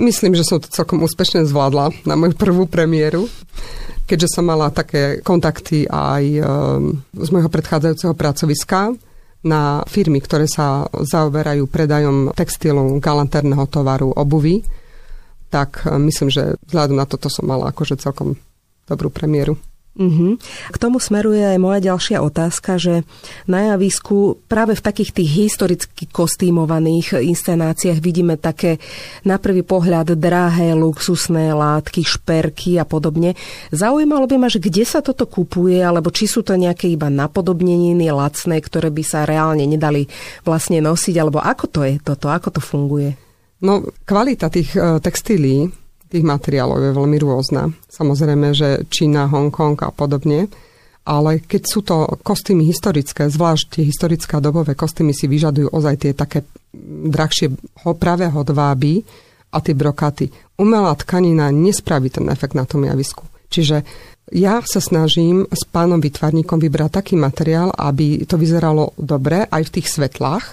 myslím, 0.01 0.33
že 0.37 0.45
som 0.45 0.57
to 0.57 0.69
celkom 0.69 1.05
úspešne 1.05 1.45
zvládla 1.45 1.93
na 2.05 2.13
moju 2.17 2.33
prvú 2.37 2.65
premiéru 2.69 3.25
keďže 4.09 4.41
som 4.41 4.49
mala 4.49 4.73
také 4.73 5.21
kontakty 5.21 5.85
aj 5.85 6.23
ehm, 6.41 7.05
z 7.13 7.29
môjho 7.29 7.45
predchádzajúceho 7.53 8.17
pracoviska 8.17 8.97
na 9.39 9.87
firmy, 9.87 10.19
ktoré 10.19 10.45
sa 10.51 10.83
zaoberajú 10.91 11.67
predajom 11.71 12.35
textilu, 12.35 12.99
galanterného 12.99 13.63
tovaru, 13.71 14.11
obuvy 14.11 14.63
tak 15.49 15.83
e, 15.83 15.97
myslím, 15.97 16.29
že 16.29 16.55
vzhľadom 16.69 16.97
na 16.97 17.09
toto 17.09 17.27
som 17.27 17.49
mala 17.49 17.73
akože 17.73 17.97
celkom 17.97 18.37
dobrú 18.85 19.09
premiéru. 19.09 19.57
Mm-hmm. 19.99 20.31
K 20.71 20.77
tomu 20.79 21.03
smeruje 21.03 21.43
aj 21.43 21.59
moja 21.59 21.91
ďalšia 21.91 22.23
otázka, 22.23 22.79
že 22.79 23.03
na 23.51 23.75
javisku 23.75 24.39
práve 24.47 24.79
v 24.79 24.85
takých 24.85 25.11
tých 25.11 25.29
historicky 25.29 26.07
kostýmovaných 26.07 27.19
inscenáciách 27.19 27.99
vidíme 27.99 28.39
také 28.39 28.79
na 29.27 29.35
prvý 29.35 29.59
pohľad 29.59 30.15
drahé, 30.15 30.71
luxusné 30.71 31.51
látky, 31.51 32.07
šperky 32.07 32.79
a 32.79 32.87
podobne. 32.87 33.35
Zaujímalo 33.75 34.23
by 34.23 34.39
ma, 34.39 34.47
že 34.47 34.63
kde 34.63 34.87
sa 34.87 35.03
toto 35.03 35.27
kupuje, 35.27 35.83
alebo 35.83 36.15
či 36.15 36.31
sú 36.31 36.47
to 36.47 36.55
nejaké 36.55 36.87
iba 36.87 37.11
napodobneniny 37.11 38.07
lacné, 38.07 38.63
ktoré 38.63 38.95
by 38.95 39.03
sa 39.03 39.27
reálne 39.27 39.67
nedali 39.67 40.07
vlastne 40.47 40.79
nosiť, 40.79 41.15
alebo 41.19 41.43
ako 41.43 41.65
to 41.67 41.81
je 41.83 41.99
toto, 41.99 42.31
ako 42.31 42.55
to 42.55 42.61
funguje? 42.63 43.19
No, 43.59 43.83
kvalita 44.07 44.47
tých 44.47 44.71
uh, 44.79 45.03
textílií, 45.03 45.67
tých 46.09 46.25
materiálov 46.25 46.81
je 46.81 46.97
veľmi 46.97 47.17
rôzna. 47.21 47.69
Samozrejme, 47.87 48.51
že 48.57 48.89
Čína, 48.89 49.29
Hongkong 49.29 49.77
a 49.85 49.93
podobne. 49.93 50.49
Ale 51.09 51.41
keď 51.41 51.61
sú 51.65 51.79
to 51.81 52.05
kostýmy 52.21 52.69
historické, 52.69 53.29
zvlášť 53.29 53.79
tie 53.79 53.83
historické 53.85 54.37
dobové 54.37 54.77
kostýmy 54.77 55.13
si 55.15 55.25
vyžadujú 55.25 55.73
ozaj 55.73 55.95
tie 56.05 56.11
také 56.13 56.45
drahšie 57.09 57.49
pravé 57.97 58.29
hodváby 58.29 59.01
a 59.49 59.57
tie 59.57 59.73
brokaty. 59.73 60.29
Umelá 60.61 60.93
tkanina 60.93 61.49
nespraví 61.49 62.13
ten 62.13 62.29
efekt 62.29 62.53
na 62.53 62.69
tom 62.69 62.85
javisku. 62.85 63.25
Čiže 63.49 63.81
ja 64.29 64.61
sa 64.61 64.77
snažím 64.77 65.49
s 65.49 65.65
pánom 65.65 65.97
vytvarníkom 65.97 66.61
vybrať 66.61 67.01
taký 67.01 67.17
materiál, 67.17 67.73
aby 67.73 68.21
to 68.29 68.37
vyzeralo 68.37 68.93
dobre 68.93 69.49
aj 69.49 69.65
v 69.65 69.73
tých 69.81 69.89
svetlách. 69.89 70.45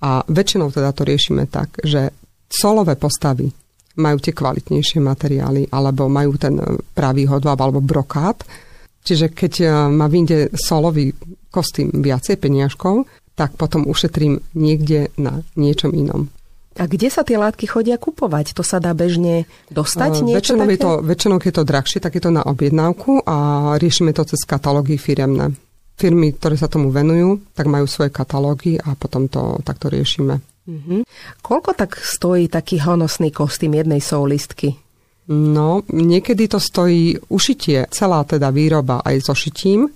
A 0.00 0.24
väčšinou 0.24 0.72
teda 0.72 0.96
to 0.96 1.04
riešime 1.04 1.44
tak, 1.50 1.84
že 1.84 2.16
solové 2.48 2.96
postavy 2.96 3.67
majú 3.98 4.22
tie 4.22 4.32
kvalitnejšie 4.32 5.02
materiály 5.02 5.68
alebo 5.74 6.06
majú 6.06 6.38
ten 6.38 6.56
pravý 6.94 7.26
hodváb 7.26 7.58
alebo 7.58 7.82
brokát. 7.82 8.46
Čiže 9.02 9.34
keď 9.34 9.52
e, 9.60 9.66
ma 9.90 10.06
vyjde 10.06 10.54
solový 10.54 11.10
kostým 11.50 11.90
viacej 11.90 12.38
peniažkov, 12.38 13.08
tak 13.38 13.54
potom 13.54 13.86
ušetrím 13.86 14.42
niekde 14.58 15.14
na 15.18 15.42
niečom 15.54 15.94
inom. 15.94 16.30
A 16.78 16.86
kde 16.86 17.10
sa 17.10 17.26
tie 17.26 17.34
látky 17.34 17.66
chodia 17.66 17.98
kupovať? 17.98 18.54
To 18.54 18.62
sa 18.62 18.78
dá 18.78 18.94
bežne 18.94 19.50
dostať? 19.66 20.22
Uh, 20.22 20.38
väčšinou, 20.38 20.62
také? 20.62 20.74
je 20.74 20.78
to, 20.78 20.92
väčšinou, 21.02 21.36
je 21.42 21.54
to 21.54 21.64
drahšie, 21.66 21.98
tak 21.98 22.14
je 22.14 22.22
to 22.22 22.30
na 22.30 22.46
objednávku 22.46 23.26
a 23.26 23.36
riešime 23.82 24.14
to 24.14 24.22
cez 24.22 24.46
katalógy 24.46 24.94
firemné. 24.94 25.58
Firmy, 25.98 26.38
ktoré 26.38 26.54
sa 26.54 26.70
tomu 26.70 26.94
venujú, 26.94 27.42
tak 27.58 27.66
majú 27.66 27.90
svoje 27.90 28.14
katalógy 28.14 28.78
a 28.78 28.94
potom 28.94 29.26
to 29.26 29.58
takto 29.66 29.90
riešime. 29.90 30.38
Mm-hmm. 30.68 31.00
Koľko 31.40 31.72
tak 31.72 31.96
stojí 31.96 32.52
taký 32.52 32.84
honosný 32.84 33.32
kostým 33.32 33.72
jednej 33.72 34.04
soulistky? 34.04 34.76
No, 35.28 35.84
niekedy 35.88 36.48
to 36.48 36.60
stojí 36.60 37.16
ušitie, 37.28 37.88
celá 37.92 38.24
teda 38.24 38.52
výroba 38.52 39.00
aj 39.04 39.28
so 39.28 39.36
šitím. 39.36 39.88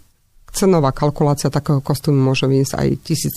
Cenová 0.52 0.92
kalkulácia 0.92 1.48
takého 1.48 1.80
kostýmu 1.80 2.20
môže 2.20 2.44
vyniesť 2.44 2.76
aj 2.76 2.88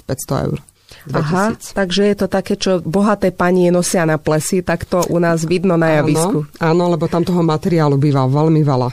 1500 0.08 0.46
eur. 0.52 0.60
2000. 1.08 1.16
Aha, 1.16 1.46
takže 1.56 2.02
je 2.04 2.16
to 2.16 2.28
také, 2.28 2.54
čo 2.60 2.84
bohaté 2.84 3.32
panie 3.32 3.72
nosia 3.72 4.04
na 4.04 4.20
plesi, 4.20 4.60
tak 4.62 4.84
to 4.84 5.08
u 5.08 5.18
nás 5.20 5.48
vidno 5.48 5.80
na 5.80 6.02
javisku. 6.02 6.48
Áno, 6.60 6.84
áno 6.84 6.84
lebo 6.94 7.08
tam 7.08 7.24
toho 7.24 7.42
materiálu 7.42 7.96
býva 7.96 8.28
veľmi 8.28 8.62
veľa. 8.64 8.90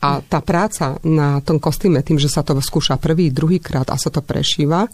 A 0.00 0.24
tá 0.24 0.40
práca 0.40 0.96
na 1.04 1.44
tom 1.44 1.60
kostýme, 1.60 2.00
tým, 2.00 2.16
že 2.16 2.32
sa 2.32 2.40
to 2.40 2.56
skúša 2.56 2.96
prvý, 2.96 3.28
druhý 3.28 3.60
krát 3.60 3.92
a 3.92 4.00
sa 4.00 4.08
to 4.08 4.24
prešíva, 4.24 4.88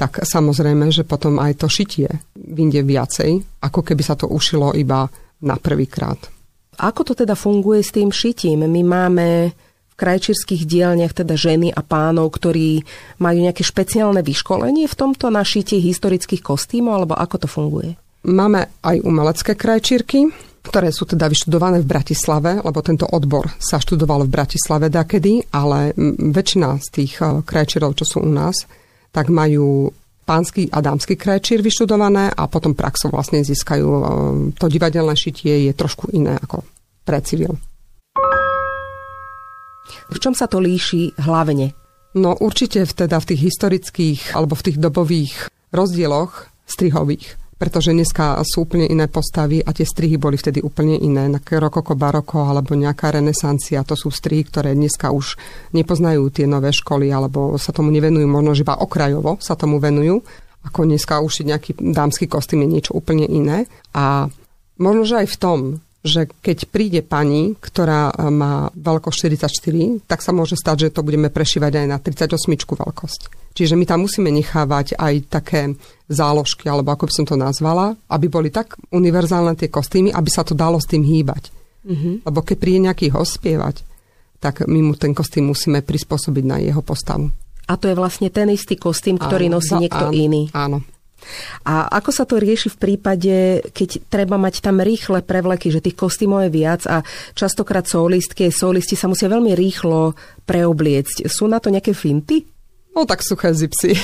tak 0.00 0.24
samozrejme, 0.24 0.88
že 0.88 1.04
potom 1.04 1.36
aj 1.36 1.60
to 1.60 1.68
šitie 1.68 2.08
vyjde 2.32 2.80
viacej, 2.88 3.30
ako 3.60 3.84
keby 3.84 4.00
sa 4.00 4.16
to 4.16 4.24
ušilo 4.32 4.72
iba 4.72 5.04
na 5.44 5.60
prvýkrát. 5.60 6.16
Ako 6.80 7.04
to 7.04 7.12
teda 7.12 7.36
funguje 7.36 7.84
s 7.84 7.92
tým 7.92 8.08
šitím? 8.08 8.64
My 8.64 8.80
máme 8.80 9.52
v 9.92 9.94
krajčírskych 10.00 10.64
dielniach 10.64 11.12
teda 11.12 11.36
ženy 11.36 11.68
a 11.68 11.84
pánov, 11.84 12.32
ktorí 12.32 12.80
majú 13.20 13.38
nejaké 13.44 13.60
špeciálne 13.60 14.24
vyškolenie 14.24 14.88
v 14.88 14.96
tomto 14.96 15.28
na 15.28 15.44
šitie 15.44 15.76
historických 15.76 16.40
kostýmov, 16.40 17.04
alebo 17.04 17.20
ako 17.20 17.36
to 17.44 17.48
funguje? 17.52 17.92
Máme 18.24 18.80
aj 18.80 19.04
umelecké 19.04 19.52
krajčírky, 19.52 20.32
ktoré 20.64 20.88
sú 20.88 21.04
teda 21.04 21.28
vyštudované 21.28 21.84
v 21.84 21.88
Bratislave, 21.88 22.64
lebo 22.64 22.80
tento 22.80 23.04
odbor 23.04 23.52
sa 23.60 23.76
študoval 23.76 24.24
v 24.24 24.32
Bratislave 24.32 24.88
dakedy, 24.88 25.44
ale 25.52 25.92
väčšina 26.16 26.80
z 26.80 26.88
tých 26.88 27.20
eh, 27.20 27.44
krajčírov, 27.44 27.92
čo 28.00 28.04
sú 28.08 28.24
u 28.24 28.32
nás, 28.32 28.64
tak 29.10 29.28
majú 29.28 29.90
pánsky 30.24 30.70
a 30.70 30.78
dámsky 30.78 31.18
krajčír 31.18 31.58
vyštudované 31.58 32.30
a 32.30 32.46
potom 32.46 32.78
praxo 32.78 33.10
vlastne 33.10 33.42
získajú. 33.42 33.86
E, 33.86 34.02
to 34.54 34.70
divadelné 34.70 35.18
šitie 35.18 35.66
je 35.66 35.72
trošku 35.74 36.14
iné 36.14 36.38
ako 36.38 36.62
pre 37.02 37.18
civil. 37.26 37.58
V 40.10 40.18
čom 40.22 40.34
sa 40.38 40.46
to 40.46 40.62
líši 40.62 41.18
hlavne? 41.18 41.74
No 42.14 42.34
určite 42.38 42.86
teda 42.86 43.18
v 43.22 43.28
tých 43.34 43.40
historických 43.50 44.20
alebo 44.34 44.54
v 44.54 44.64
tých 44.70 44.78
dobových 44.78 45.34
rozdieloch 45.74 46.50
strihových 46.66 47.38
pretože 47.60 47.92
dneska 47.92 48.40
sú 48.40 48.64
úplne 48.64 48.88
iné 48.88 49.04
postavy 49.04 49.60
a 49.60 49.76
tie 49.76 49.84
strihy 49.84 50.16
boli 50.16 50.40
vtedy 50.40 50.64
úplne 50.64 50.96
iné. 50.96 51.28
Rokoko, 51.28 51.92
baroko 51.92 52.48
alebo 52.48 52.72
nejaká 52.72 53.12
renesancia, 53.12 53.84
to 53.84 53.92
sú 53.92 54.08
strihy, 54.08 54.48
ktoré 54.48 54.72
dneska 54.72 55.12
už 55.12 55.36
nepoznajú 55.76 56.32
tie 56.32 56.48
nové 56.48 56.72
školy 56.72 57.12
alebo 57.12 57.60
sa 57.60 57.76
tomu 57.76 57.92
nevenujú, 57.92 58.24
možno 58.24 58.56
iba 58.56 58.80
okrajovo 58.80 59.36
sa 59.44 59.60
tomu 59.60 59.76
venujú. 59.76 60.24
Ako 60.64 60.88
dneska 60.88 61.20
už 61.20 61.44
nejaký 61.44 61.76
dámsky 61.76 62.24
kostým 62.24 62.64
je 62.64 62.80
niečo 62.80 62.92
úplne 62.96 63.28
iné. 63.28 63.68
A 63.92 64.32
možno, 64.80 65.04
že 65.04 65.20
aj 65.20 65.28
v 65.28 65.36
tom, 65.36 65.58
že 66.00 66.32
keď 66.40 66.58
príde 66.72 67.00
pani, 67.04 67.60
ktorá 67.60 68.08
e, 68.08 68.32
má 68.32 68.72
veľkosť 68.72 69.28
44, 69.36 70.08
tak 70.08 70.24
sa 70.24 70.32
môže 70.32 70.56
stať, 70.56 70.88
že 70.88 70.94
to 70.96 71.04
budeme 71.04 71.28
prešívať 71.28 71.72
aj 71.84 71.86
na 71.86 71.98
38 72.00 72.40
veľkosť. 72.56 73.20
Čiže 73.52 73.74
my 73.76 73.84
tam 73.84 74.08
musíme 74.08 74.32
nechávať 74.32 74.96
aj 74.96 75.14
také 75.28 75.76
záložky, 76.08 76.70
alebo 76.70 76.94
ako 76.94 77.10
by 77.10 77.12
som 77.12 77.26
to 77.28 77.36
nazvala, 77.36 77.98
aby 78.08 78.26
boli 78.32 78.48
tak 78.48 78.80
univerzálne 78.88 79.58
tie 79.58 79.68
kostýmy, 79.68 80.14
aby 80.14 80.30
sa 80.32 80.46
to 80.46 80.56
dalo 80.56 80.80
s 80.80 80.88
tým 80.88 81.04
hýbať. 81.04 81.52
Mm-hmm. 81.84 82.14
Lebo 82.24 82.38
keď 82.46 82.56
príde 82.56 82.80
nejaký 82.88 83.12
host 83.12 83.36
spievať, 83.42 83.84
tak 84.40 84.64
my 84.64 84.80
mu 84.80 84.94
ten 84.96 85.12
kostým 85.12 85.52
musíme 85.52 85.84
prispôsobiť 85.84 86.44
na 86.48 86.56
jeho 86.64 86.80
postavu. 86.80 87.28
A 87.70 87.78
to 87.78 87.86
je 87.86 87.94
vlastne 87.94 88.32
ten 88.32 88.50
istý 88.50 88.74
kostým, 88.74 89.14
ktorý 89.14 89.46
áno, 89.46 89.60
nosí 89.60 89.76
niekto 89.76 90.10
áno, 90.10 90.16
iný. 90.16 90.42
Áno. 90.50 90.82
A 91.66 91.86
ako 92.00 92.10
sa 92.10 92.24
to 92.26 92.40
rieši 92.40 92.72
v 92.72 92.80
prípade, 92.80 93.34
keď 93.70 94.06
treba 94.08 94.40
mať 94.40 94.64
tam 94.64 94.80
rýchle 94.80 95.22
prevleky, 95.22 95.70
že 95.70 95.84
tých 95.84 95.96
kostýmov 95.96 96.48
je 96.48 96.50
viac 96.50 96.82
a 96.88 97.04
častokrát 97.36 97.86
solistky, 97.86 98.50
solisti 98.50 98.96
sa 98.96 99.06
musia 99.06 99.28
veľmi 99.30 99.52
rýchlo 99.54 100.16
preobliecť. 100.44 101.28
Sú 101.28 101.46
na 101.46 101.62
to 101.62 101.70
nejaké 101.70 101.94
finty? 101.94 102.42
No 102.90 103.06
tak 103.06 103.22
suché 103.22 103.54
zipsy. 103.54 103.94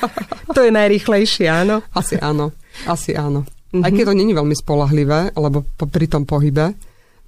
to 0.56 0.60
je 0.60 0.70
najrýchlejšie, 0.70 1.48
áno? 1.48 1.80
Asi 1.96 2.20
áno, 2.20 2.52
asi 2.84 3.16
áno. 3.16 3.48
Mm-hmm. 3.72 3.82
Aj 3.82 3.90
keď 3.90 4.04
to 4.06 4.14
není 4.14 4.32
veľmi 4.36 4.54
spolahlivé, 4.54 5.34
lebo 5.34 5.64
pri 5.66 6.06
tom 6.06 6.28
pohybe 6.28 6.76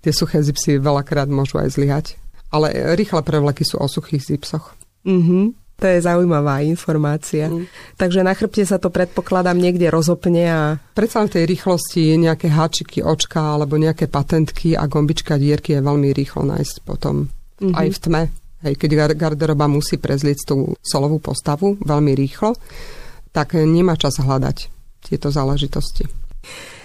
tie 0.05 0.13
suché 0.15 0.39
zipsy 0.45 0.79
veľakrát 0.79 1.27
môžu 1.27 1.59
aj 1.59 1.75
zlyhať. 1.75 2.07
Ale 2.55 2.71
rýchle 2.95 3.27
prevleky 3.27 3.67
sú 3.67 3.83
o 3.83 3.91
suchých 3.91 4.23
zipsoch. 4.23 4.79
Mm-hmm. 5.03 5.66
To 5.77 5.85
je 5.85 6.01
zaujímavá 6.01 6.65
informácia. 6.65 7.53
Mm. 7.53 7.69
Takže 8.01 8.25
na 8.25 8.33
chrbte 8.33 8.65
sa 8.65 8.81
to 8.81 8.89
predpokladám 8.89 9.61
niekde 9.61 9.93
rozopne 9.93 10.45
a... 10.49 10.61
Predsa 10.97 11.29
v 11.29 11.37
tej 11.37 11.45
rýchlosti 11.45 12.17
nejaké 12.17 12.49
háčiky, 12.49 13.05
očka 13.05 13.61
alebo 13.61 13.77
nejaké 13.77 14.09
patentky 14.09 14.73
a 14.73 14.89
gombička 14.89 15.37
dierky 15.37 15.77
je 15.77 15.85
veľmi 15.85 16.17
rýchlo 16.17 16.49
nájsť 16.49 16.77
potom 16.81 17.29
mm-hmm. 17.29 17.77
aj 17.77 17.89
v 17.93 17.99
tme. 18.01 18.23
Hej, 18.65 18.75
keď 18.81 18.91
garderoba 19.13 19.69
musí 19.69 20.01
prezliecť 20.01 20.45
tú 20.49 20.73
solovú 20.81 21.21
postavu 21.21 21.77
veľmi 21.85 22.17
rýchlo, 22.17 22.57
tak 23.37 23.61
nemá 23.61 24.01
čas 24.01 24.17
hľadať 24.17 24.73
tieto 25.05 25.29
záležitosti. 25.29 26.09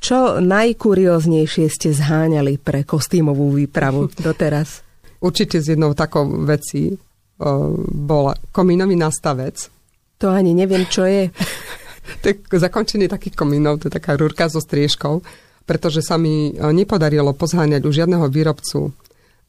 Čo 0.03 0.43
najkurióznejšie 0.43 1.71
ste 1.71 1.95
zháňali 1.95 2.59
pre 2.59 2.83
kostýmovú 2.83 3.55
výpravu 3.55 4.11
doteraz? 4.27 4.83
Určite 5.23 5.63
z 5.63 5.77
jednou 5.77 5.95
takou 5.95 6.27
vecí 6.43 6.97
bol 7.89 8.37
komínový 8.53 8.93
nastavec. 8.93 9.67
To 10.21 10.29
ani 10.29 10.53
neviem, 10.53 10.85
čo 10.85 11.09
je. 11.09 11.29
je 12.25 12.57
zakončenie 12.57 13.09
takých 13.09 13.33
komínov, 13.33 13.81
to 13.81 13.89
je 13.89 13.97
taká 13.97 14.13
rúrka 14.13 14.45
so 14.49 14.61
striežkou, 14.61 15.25
pretože 15.65 16.05
sa 16.05 16.21
mi 16.21 16.53
nepodarilo 16.53 17.33
pozháňať 17.33 17.81
u 17.85 17.91
žiadneho 17.91 18.25
výrobcu 18.29 18.93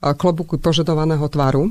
klobuku 0.03 0.59
požadovaného 0.59 1.25
tvaru. 1.29 1.71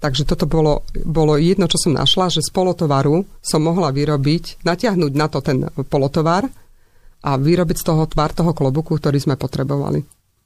Takže 0.00 0.24
toto 0.24 0.48
bolo, 0.48 0.80
bolo 1.04 1.36
jedno, 1.36 1.68
čo 1.68 1.76
som 1.76 1.92
našla, 1.92 2.32
že 2.32 2.40
z 2.40 2.48
polotovaru 2.56 3.20
som 3.44 3.60
mohla 3.60 3.92
vyrobiť, 3.92 4.64
natiahnuť 4.64 5.12
na 5.12 5.26
to 5.28 5.44
ten 5.44 5.68
polotovar 5.92 6.48
a 7.20 7.30
vyrobiť 7.36 7.76
z 7.76 7.84
toho 7.84 8.08
tvar 8.08 8.32
toho 8.32 8.56
klobuku, 8.56 8.96
ktorý 8.96 9.20
sme 9.20 9.36
potrebovali. 9.36 10.00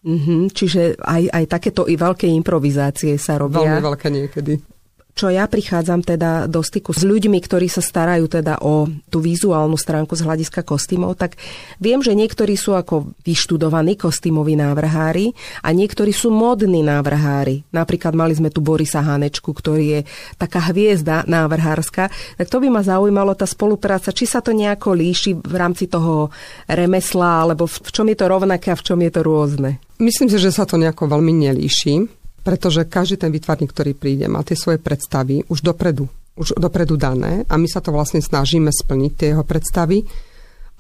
Mm-hmm, 0.05 0.41
čiže 0.51 0.99
aj, 0.99 1.23
aj 1.31 1.45
takéto 1.47 1.87
i 1.87 1.95
veľké 1.95 2.27
improvizácie 2.35 3.15
sa 3.15 3.39
robia. 3.39 3.63
Veľmi 3.63 3.87
veľké 3.95 4.09
niekedy 4.11 4.74
čo 5.15 5.31
ja 5.31 5.47
prichádzam 5.47 6.03
teda 6.03 6.51
do 6.51 6.59
styku 6.59 6.91
s 6.91 7.07
ľuďmi, 7.07 7.39
ktorí 7.39 7.71
sa 7.71 7.79
starajú 7.79 8.27
teda 8.27 8.59
o 8.67 8.91
tú 9.07 9.23
vizuálnu 9.23 9.79
stránku 9.79 10.19
z 10.19 10.27
hľadiska 10.27 10.67
kostýmov, 10.67 11.15
tak 11.15 11.39
viem, 11.79 12.03
že 12.03 12.19
niektorí 12.19 12.59
sú 12.59 12.75
ako 12.75 13.15
vyštudovaní 13.23 13.95
kostýmoví 13.95 14.59
návrhári 14.59 15.31
a 15.63 15.71
niektorí 15.71 16.11
sú 16.11 16.35
modní 16.35 16.83
návrhári. 16.83 17.63
Napríklad 17.71 18.19
mali 18.19 18.35
sme 18.35 18.51
tu 18.51 18.59
Borisa 18.59 19.07
Hanečku, 19.07 19.55
ktorý 19.55 19.85
je 19.87 20.01
taká 20.35 20.75
hviezda 20.75 21.23
návrhárska. 21.31 22.11
Tak 22.35 22.51
to 22.51 22.59
by 22.59 22.75
ma 22.75 22.83
zaujímalo, 22.83 23.39
tá 23.39 23.47
spolupráca, 23.47 24.11
či 24.11 24.27
sa 24.27 24.43
to 24.43 24.51
nejako 24.51 24.99
líši 24.99 25.39
v 25.39 25.55
rámci 25.55 25.87
toho 25.87 26.35
remesla, 26.67 27.47
alebo 27.47 27.71
v 27.71 27.91
čom 27.95 28.11
je 28.11 28.19
to 28.19 28.27
rovnaké 28.27 28.75
a 28.75 28.79
v 28.79 28.83
čom 28.83 28.99
je 28.99 29.11
to 29.15 29.23
rôzne? 29.23 29.79
Myslím 30.03 30.27
si, 30.27 30.43
že 30.43 30.51
sa 30.51 30.67
to 30.67 30.75
nejako 30.75 31.07
veľmi 31.07 31.31
nelíši 31.31 32.24
pretože 32.45 32.85
každý 32.85 33.25
ten 33.25 33.33
výtvarník, 33.33 33.73
ktorý 33.73 33.97
príde, 33.97 34.29
má 34.29 34.45
tie 34.45 34.55
svoje 34.55 34.77
predstavy 34.77 35.49
už 35.49 35.65
dopredu, 35.65 36.07
už 36.37 36.61
dopredu 36.61 37.01
dané 37.01 37.49
a 37.49 37.57
my 37.57 37.67
sa 37.67 37.81
to 37.81 37.91
vlastne 37.91 38.21
snažíme 38.21 38.69
splniť, 38.69 39.13
tie 39.17 39.29
jeho 39.33 39.43
predstavy. 39.43 40.05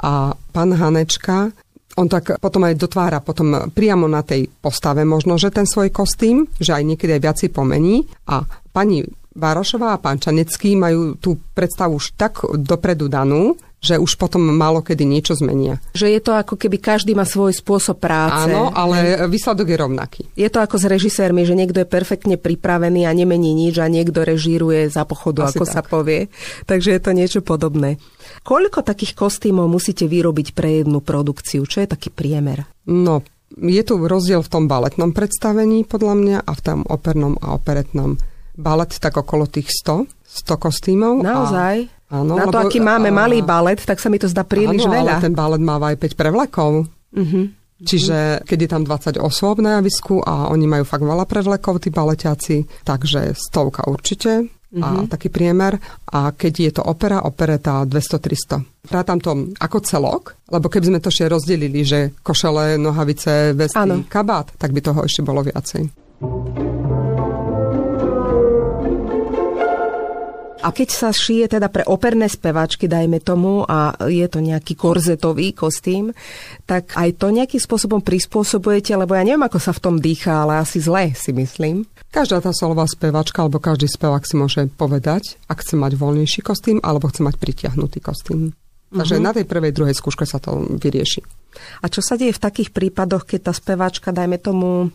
A 0.04 0.37
pán 0.37 0.71
Hanečka, 0.76 1.49
on 1.94 2.11
tak 2.11 2.42
potom 2.42 2.66
aj 2.66 2.75
dotvára 2.75 3.23
potom 3.23 3.71
priamo 3.71 4.11
na 4.11 4.26
tej 4.26 4.50
postave 4.50 5.06
možno, 5.06 5.38
že 5.38 5.54
ten 5.54 5.64
svoj 5.64 5.94
kostým, 5.94 6.44
že 6.59 6.75
aj 6.75 6.83
niekedy 6.85 7.16
aj 7.16 7.23
viac 7.23 7.37
si 7.38 7.49
pomení. 7.49 8.02
A 8.28 8.42
pani 8.75 9.06
Várošová 9.35 9.94
a 9.94 10.02
pán 10.02 10.18
Čanecký 10.23 10.78
majú 10.78 11.18
tú 11.18 11.38
predstavu 11.54 11.99
už 11.99 12.14
tak 12.14 12.42
dopredu 12.54 13.11
danú, 13.11 13.59
že 13.85 14.00
už 14.00 14.17
potom 14.17 14.41
málo 14.41 14.81
kedy 14.81 15.05
niečo 15.05 15.37
zmenia. 15.37 15.76
Že 15.93 16.17
je 16.17 16.21
to 16.25 16.33
ako 16.33 16.57
keby 16.57 16.81
každý 16.81 17.12
má 17.12 17.29
svoj 17.29 17.53
spôsob 17.53 18.00
práce. 18.00 18.49
Áno, 18.49 18.73
ale 18.73 19.29
výsledok 19.29 19.69
je 19.69 19.76
rovnaký. 19.76 20.23
Je 20.33 20.49
to 20.49 20.64
ako 20.64 20.81
s 20.81 20.88
režisérmi, 20.88 21.45
že 21.45 21.53
niekto 21.53 21.85
je 21.85 21.88
perfektne 21.93 22.41
pripravený 22.41 23.05
a 23.05 23.12
nemení 23.12 23.53
nič 23.53 23.76
a 23.76 23.93
niekto 23.93 24.25
režíruje 24.25 24.88
za 24.88 25.05
pochodu, 25.05 25.45
Asi 25.45 25.61
ako 25.61 25.64
tak. 25.69 25.75
sa 25.76 25.83
povie. 25.85 26.33
Takže 26.64 26.97
je 26.97 27.00
to 27.05 27.11
niečo 27.12 27.41
podobné. 27.45 28.00
Koľko 28.41 28.81
takých 28.81 29.12
kostýmov 29.12 29.69
musíte 29.69 30.09
vyrobiť 30.09 30.57
pre 30.57 30.81
jednu 30.81 31.05
produkciu? 31.05 31.69
Čo 31.69 31.85
je 31.85 31.88
taký 31.93 32.09
priemer? 32.09 32.64
No, 32.88 33.21
je 33.61 33.83
tu 33.85 34.00
rozdiel 34.00 34.41
v 34.41 34.50
tom 34.50 34.64
baletnom 34.64 35.12
predstavení 35.12 35.85
podľa 35.85 36.14
mňa 36.17 36.38
a 36.43 36.53
v 36.57 36.61
tom 36.64 36.81
opernom 36.88 37.37
a 37.38 37.55
operetnom. 37.55 38.17
Balet 38.54 38.90
tak 38.99 39.18
okolo 39.18 39.50
tých 39.50 39.70
100, 39.82 40.06
100 40.46 40.64
kostýmov. 40.64 41.14
Naozaj? 41.23 41.76
A 41.90 41.94
Áno, 42.14 42.38
Na 42.38 42.46
to, 42.46 42.54
lebo, 42.54 42.70
aký 42.70 42.78
máme 42.78 43.11
a... 43.11 43.16
malý 43.16 43.42
balet, 43.42 43.80
tak 43.82 43.99
sa 43.99 44.06
mi 44.06 44.23
to 44.23 44.30
zdá 44.30 44.46
príliš 44.46 44.87
áno, 44.87 44.94
veľa. 44.94 45.12
ale 45.18 45.25
ten 45.25 45.34
balet 45.34 45.62
má 45.62 45.82
aj 45.82 45.96
5 45.99 46.20
prevlekov. 46.20 46.73
Uh-huh. 46.87 47.44
Čiže 47.82 48.46
keď 48.46 48.58
je 48.61 48.68
tam 48.70 48.82
20 48.87 49.18
osôb 49.18 49.58
na 49.58 49.82
javisku 49.82 50.23
a 50.23 50.46
oni 50.54 50.70
majú 50.70 50.87
fakt 50.87 51.02
veľa 51.02 51.26
prevlekov, 51.26 51.82
tí 51.82 51.90
baletiaci, 51.90 52.86
takže 52.86 53.34
stovka 53.34 53.90
určite 53.90 54.47
a 54.75 54.88
mhm. 55.02 55.10
taký 55.10 55.30
priemer. 55.30 55.78
A 56.10 56.34
keď 56.34 56.52
je 56.54 56.73
to 56.78 56.82
opera, 56.86 57.23
opereta 57.26 57.82
200-300. 57.86 58.90
Rátam 58.90 59.19
to 59.19 59.54
ako 59.58 59.78
celok, 59.82 60.38
lebo 60.50 60.67
keby 60.71 60.95
sme 60.95 61.02
to 61.02 61.10
ešte 61.10 61.30
rozdelili, 61.30 61.82
že 61.82 62.14
košele, 62.23 62.78
nohavice, 62.78 63.54
vesty, 63.54 63.78
ano. 63.78 64.06
kabát, 64.06 64.54
tak 64.54 64.71
by 64.75 64.80
toho 64.82 65.00
ešte 65.06 65.23
bolo 65.23 65.43
viacej. 65.43 66.03
A 70.65 70.73
keď 70.73 70.89
sa 70.89 71.13
šije 71.13 71.61
teda 71.61 71.69
pre 71.69 71.85
operné 71.85 72.25
speváčky, 72.25 72.89
dajme 72.89 73.21
tomu, 73.21 73.69
a 73.69 73.93
je 74.09 74.25
to 74.33 74.41
nejaký 74.41 74.73
korzetový 74.73 75.53
kostým, 75.53 76.17
tak 76.65 76.97
aj 76.97 77.21
to 77.21 77.29
nejakým 77.29 77.61
spôsobom 77.61 78.00
prispôsobujete, 78.00 78.97
lebo 78.97 79.13
ja 79.13 79.29
neviem, 79.29 79.45
ako 79.45 79.61
sa 79.61 79.77
v 79.77 79.83
tom 79.85 80.00
dýcha, 80.00 80.49
ale 80.49 80.65
asi 80.65 80.81
zle 80.81 81.13
si 81.13 81.37
myslím. 81.37 81.85
Každá 82.09 82.41
tá 82.41 82.57
solová 82.57 82.89
speváčka 82.89 83.45
alebo 83.45 83.61
každý 83.61 83.93
spevák 83.93 84.25
si 84.25 84.41
môže 84.41 84.65
povedať, 84.73 85.37
ak 85.53 85.61
chce 85.61 85.77
mať 85.77 86.00
voľnejší 86.00 86.41
kostým 86.41 86.81
alebo 86.81 87.13
chce 87.13 87.21
mať 87.21 87.37
pritiahnutý 87.37 88.00
kostým. 88.00 88.57
Takže 88.95 89.19
uh-huh. 89.19 89.27
na 89.27 89.35
tej 89.35 89.45
prvej, 89.45 89.75
druhej 89.75 89.97
skúške 89.99 90.25
sa 90.25 90.39
to 90.39 90.65
vyrieši. 90.79 91.21
A 91.83 91.91
čo 91.91 92.00
sa 92.00 92.15
deje 92.15 92.33
v 92.33 92.41
takých 92.41 92.71
prípadoch, 92.71 93.27
keď 93.27 93.50
tá 93.50 93.53
speváčka, 93.53 94.15
dajme 94.15 94.39
tomu, 94.39 94.95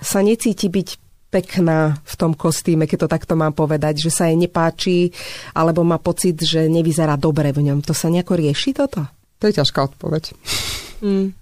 sa 0.00 0.22
necíti 0.22 0.70
byť 0.70 1.09
pekná 1.30 2.02
v 2.02 2.14
tom 2.18 2.34
kostýme, 2.34 2.90
keď 2.90 3.06
to 3.06 3.08
takto 3.08 3.34
mám 3.38 3.54
povedať, 3.54 4.02
že 4.02 4.10
sa 4.10 4.26
jej 4.26 4.34
nepáči, 4.34 5.14
alebo 5.54 5.86
má 5.86 6.02
pocit, 6.02 6.36
že 6.42 6.66
nevyzerá 6.66 7.14
dobre 7.14 7.54
v 7.54 7.70
ňom. 7.70 7.86
To 7.86 7.94
sa 7.94 8.10
nejako 8.10 8.34
rieši 8.36 8.74
toto? 8.74 9.06
To 9.40 9.44
je 9.48 9.56
ťažká 9.56 9.94
odpoveď. 9.94 10.34
Mm. 11.00 11.32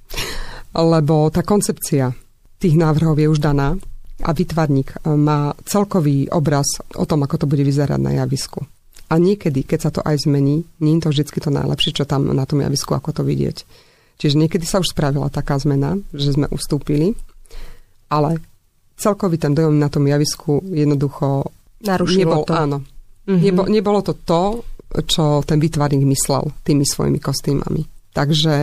Lebo 0.76 1.32
tá 1.32 1.42
koncepcia 1.42 2.14
tých 2.60 2.76
návrhov 2.76 3.18
je 3.18 3.26
už 3.32 3.40
daná 3.42 3.74
a 4.22 4.30
vytvarník 4.30 5.02
e, 5.02 5.14
má 5.16 5.56
celkový 5.66 6.30
obraz 6.30 6.78
o 6.94 7.08
tom, 7.08 7.24
ako 7.24 7.42
to 7.42 7.50
bude 7.50 7.64
vyzerať 7.64 7.98
na 7.98 8.14
javisku. 8.22 8.62
A 9.08 9.16
niekedy, 9.16 9.64
keď 9.64 9.78
sa 9.80 9.90
to 9.90 10.04
aj 10.04 10.28
zmení, 10.28 10.68
nie 10.84 11.00
je 11.00 11.08
to 11.08 11.10
vždy 11.10 11.40
to 11.40 11.48
najlepšie, 11.48 11.96
čo 11.96 12.04
tam 12.04 12.28
na 12.28 12.44
tom 12.44 12.60
javisku, 12.60 12.92
ako 12.92 13.16
to 13.16 13.22
vidieť. 13.24 13.64
Čiže 14.20 14.36
niekedy 14.36 14.66
sa 14.68 14.82
už 14.82 14.92
spravila 14.92 15.32
taká 15.32 15.56
zmena, 15.56 15.96
že 16.12 16.34
sme 16.34 16.50
ustúpili, 16.50 17.16
ale 18.12 18.42
celkový 18.98 19.38
ten 19.38 19.54
dojem 19.54 19.78
na 19.78 19.86
tom 19.86 20.04
javisku 20.04 20.60
jednoducho 20.74 21.46
Narušilo 21.86 22.42
nebol, 22.42 22.42
to. 22.42 22.52
Áno. 22.58 22.78
Mm-hmm. 23.30 23.44
Nebo, 23.46 23.62
nebolo 23.70 24.00
to 24.02 24.18
to, 24.18 24.66
čo 25.06 25.46
ten 25.46 25.62
vytvarník 25.62 26.02
myslel 26.02 26.50
tými 26.66 26.82
svojimi 26.82 27.22
kostýmami. 27.22 27.86
Takže 28.10 28.54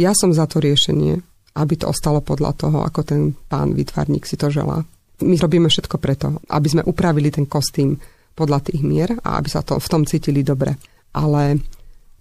ja 0.00 0.12
som 0.16 0.32
za 0.32 0.48
to 0.48 0.62
riešenie, 0.62 1.20
aby 1.60 1.74
to 1.76 1.92
ostalo 1.92 2.24
podľa 2.24 2.56
toho, 2.56 2.78
ako 2.80 3.00
ten 3.04 3.36
pán 3.36 3.76
vytvarník 3.76 4.24
si 4.24 4.40
to 4.40 4.48
želá. 4.48 4.80
My 5.20 5.36
robíme 5.36 5.68
všetko 5.68 6.00
preto, 6.00 6.40
aby 6.48 6.68
sme 6.70 6.86
upravili 6.86 7.28
ten 7.28 7.44
kostým 7.44 8.00
podľa 8.32 8.72
tých 8.72 8.80
mier 8.80 9.12
a 9.20 9.36
aby 9.36 9.52
sa 9.52 9.60
to 9.60 9.76
v 9.76 9.90
tom 9.90 10.08
cítili 10.08 10.40
dobre. 10.40 10.80
Ale 11.12 11.60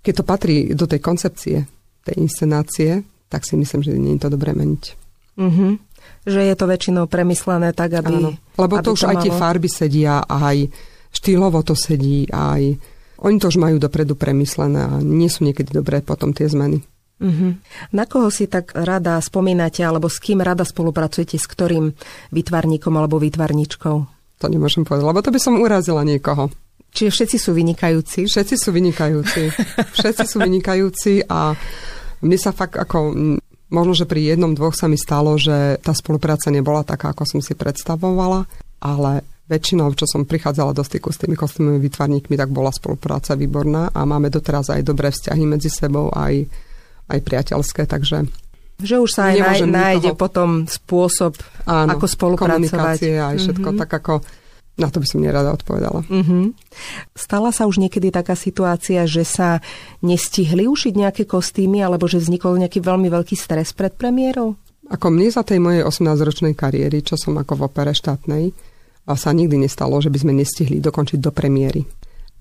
keď 0.04 0.14
to 0.20 0.24
patrí 0.28 0.56
do 0.76 0.84
tej 0.84 1.00
koncepcie, 1.00 1.64
tej 2.04 2.16
inscenácie, 2.20 3.06
tak 3.32 3.48
si 3.48 3.56
myslím, 3.56 3.86
že 3.86 3.96
nie 3.96 4.18
je 4.18 4.28
to 4.28 4.34
dobré 4.36 4.52
meniť. 4.52 4.84
Mm-hmm 5.40 5.89
že 6.26 6.42
je 6.46 6.56
to 6.56 6.66
väčšinou 6.70 7.06
premyslené 7.10 7.74
tak, 7.74 8.00
aby... 8.00 8.14
Áno. 8.14 8.32
Lebo 8.58 8.76
aby 8.80 8.86
to 8.86 8.94
už 8.96 9.02
to 9.06 9.10
aj 9.10 9.18
malo... 9.18 9.24
tie 9.26 9.34
farby 9.34 9.70
sedia, 9.70 10.16
aj 10.26 10.58
štýlovo 11.10 11.60
to 11.66 11.74
sedí, 11.74 12.30
aj... 12.30 12.78
Oni 13.20 13.36
to 13.36 13.52
už 13.52 13.60
majú 13.60 13.76
dopredu 13.84 14.16
premyslené 14.16 14.80
a 14.80 14.96
nie 15.04 15.28
sú 15.28 15.44
niekedy 15.44 15.76
dobré 15.76 16.00
potom 16.00 16.32
tie 16.32 16.48
zmeny. 16.48 16.80
Uh-huh. 17.20 17.52
Na 17.92 18.08
koho 18.08 18.32
si 18.32 18.48
tak 18.48 18.72
rada 18.72 19.20
spomínate, 19.20 19.84
alebo 19.84 20.08
s 20.08 20.24
kým 20.24 20.40
rada 20.40 20.64
spolupracujete, 20.64 21.36
s 21.36 21.44
ktorým 21.52 21.92
vytvarníkom 22.32 22.96
alebo 22.96 23.20
vytvarničkou? 23.20 23.98
To 24.40 24.46
nemôžem 24.48 24.88
povedať, 24.88 25.04
lebo 25.04 25.20
to 25.20 25.36
by 25.36 25.40
som 25.44 25.60
urazila 25.60 26.08
niekoho. 26.08 26.48
Čiže 26.96 27.12
všetci 27.12 27.38
sú 27.44 27.52
vynikajúci? 27.52 28.20
Všetci 28.24 28.56
sú 28.56 28.72
vynikajúci. 28.72 29.52
Všetci 30.00 30.24
sú 30.26 30.38
vynikajúci 30.40 31.28
a 31.28 31.52
mne 32.24 32.38
sa 32.40 32.56
fakt 32.56 32.80
ako 32.80 33.14
Možno, 33.70 33.94
že 33.94 34.10
pri 34.10 34.34
jednom, 34.34 34.58
dvoch 34.58 34.74
sa 34.74 34.90
mi 34.90 34.98
stalo, 34.98 35.38
že 35.38 35.78
tá 35.86 35.94
spolupráca 35.94 36.50
nebola 36.50 36.82
taká, 36.82 37.14
ako 37.14 37.38
som 37.38 37.40
si 37.42 37.54
predstavovala, 37.54 38.50
ale 38.82 39.22
väčšinou, 39.50 39.94
čo 39.98 40.06
som 40.06 40.30
prichádzala 40.30 40.78
do 40.78 40.86
styku 40.86 41.10
s 41.10 41.22
tými 41.22 41.34
kostýmovými 41.34 41.82
výtvarníkmi, 41.82 42.38
tak 42.38 42.54
bola 42.54 42.70
spolupráca 42.70 43.34
výborná 43.34 43.90
a 43.94 44.06
máme 44.06 44.30
doteraz 44.30 44.70
aj 44.74 44.86
dobré 44.86 45.10
vzťahy 45.10 45.44
medzi 45.46 45.74
sebou, 45.74 46.14
aj, 46.14 46.46
aj 47.10 47.20
priateľské, 47.26 47.90
takže 47.90 48.30
že 48.80 48.96
už 48.96 49.12
sa 49.12 49.36
aj 49.36 49.68
nájde 49.68 50.16
nikoho... 50.16 50.16
potom 50.16 50.50
spôsob, 50.64 51.36
Áno, 51.68 52.00
ako 52.00 52.06
spolupracovať. 52.08 52.72
komunikácie 52.72 53.14
aj 53.20 53.36
všetko, 53.44 53.70
mm-hmm. 53.76 53.82
tak 53.84 53.92
ako 53.92 54.14
na 54.80 54.88
to 54.88 55.04
by 55.04 55.08
som 55.12 55.20
nerada 55.20 55.52
odpovedala. 55.52 56.08
Mm-hmm. 56.08 56.56
Stala 57.14 57.52
sa 57.52 57.68
už 57.68 57.84
niekedy 57.84 58.10
taká 58.16 58.40
situácia, 58.40 59.04
že 59.04 59.28
sa 59.28 59.60
nestihli 60.00 60.66
ušiť 60.66 60.94
nejaké 60.96 61.24
kostýmy, 61.28 61.84
alebo 61.84 62.08
že 62.08 62.24
vznikol 62.24 62.56
nejaký 62.56 62.80
veľmi 62.80 63.12
veľký 63.12 63.36
stres 63.36 63.76
pred 63.76 63.92
premiérou? 63.92 64.56
Ako 64.90 65.12
mne 65.14 65.30
za 65.30 65.44
tej 65.44 65.60
mojej 65.62 65.84
18-ročnej 65.86 66.58
kariéry, 66.58 67.06
čo 67.06 67.20
som 67.20 67.38
ako 67.38 67.60
v 67.60 67.66
opere 67.68 67.94
štátnej, 67.94 68.56
sa 69.10 69.30
nikdy 69.30 69.62
nestalo, 69.62 70.00
že 70.02 70.10
by 70.10 70.18
sme 70.22 70.34
nestihli 70.34 70.82
dokončiť 70.82 71.20
do 71.22 71.30
premiéry. 71.30 71.86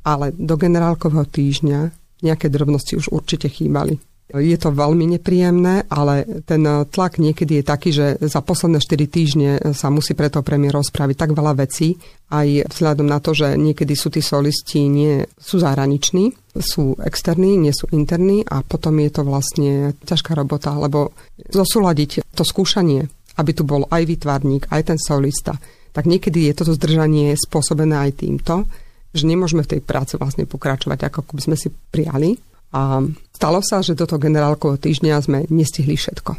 Ale 0.07 0.33
do 0.33 0.57
generálkového 0.57 1.29
týždňa 1.29 1.81
nejaké 2.25 2.49
drobnosti 2.49 2.97
už 2.97 3.13
určite 3.13 3.53
chýbali. 3.53 4.01
Je 4.29 4.59
to 4.61 4.77
veľmi 4.77 5.17
nepríjemné, 5.17 5.89
ale 5.89 6.45
ten 6.45 6.61
tlak 6.93 7.17
niekedy 7.17 7.61
je 7.61 7.65
taký, 7.65 7.91
že 7.97 8.21
za 8.21 8.45
posledné 8.45 8.77
4 8.77 9.09
týždne 9.09 9.51
sa 9.73 9.89
musí 9.89 10.13
preto 10.13 10.45
premiérov 10.45 10.85
spraviť 10.85 11.17
tak 11.17 11.33
veľa 11.33 11.57
vecí, 11.57 11.97
aj 12.29 12.69
vzhľadom 12.69 13.09
na 13.09 13.25
to, 13.25 13.33
že 13.33 13.57
niekedy 13.57 13.97
sú 13.97 14.13
tí 14.13 14.21
solisti 14.21 14.85
nie 14.85 15.25
sú 15.41 15.57
zahraniční, 15.57 16.37
sú 16.61 16.93
externí, 17.01 17.57
nie 17.57 17.73
sú 17.73 17.89
interní 17.89 18.45
a 18.45 18.61
potom 18.61 19.01
je 19.01 19.11
to 19.17 19.25
vlastne 19.25 19.97
ťažká 20.05 20.37
robota, 20.37 20.77
lebo 20.77 21.17
zosúľadiť 21.49 22.29
to 22.37 22.45
skúšanie, 22.45 23.09
aby 23.41 23.51
tu 23.57 23.65
bol 23.65 23.89
aj 23.89 24.05
výtvarník, 24.05 24.69
aj 24.69 24.93
ten 24.93 24.99
solista, 25.01 25.57
tak 25.97 26.05
niekedy 26.05 26.53
je 26.53 26.53
toto 26.53 26.77
zdržanie 26.77 27.33
spôsobené 27.33 27.97
aj 27.97 28.21
týmto, 28.21 28.69
že 29.09 29.25
nemôžeme 29.25 29.65
v 29.65 29.73
tej 29.73 29.81
práci 29.81 30.21
vlastne 30.21 30.45
pokračovať, 30.45 31.09
ako 31.09 31.33
by 31.33 31.43
sme 31.49 31.57
si 31.57 31.73
prijali. 31.73 32.37
A 32.73 33.01
stalo 33.33 33.65
sa, 33.65 33.81
že 33.81 33.97
do 33.97 34.05
toho 34.05 34.21
generálkového 34.21 34.77
týždňa 34.77 35.25
sme 35.25 35.39
nestihli 35.49 35.97
všetko. 35.97 36.37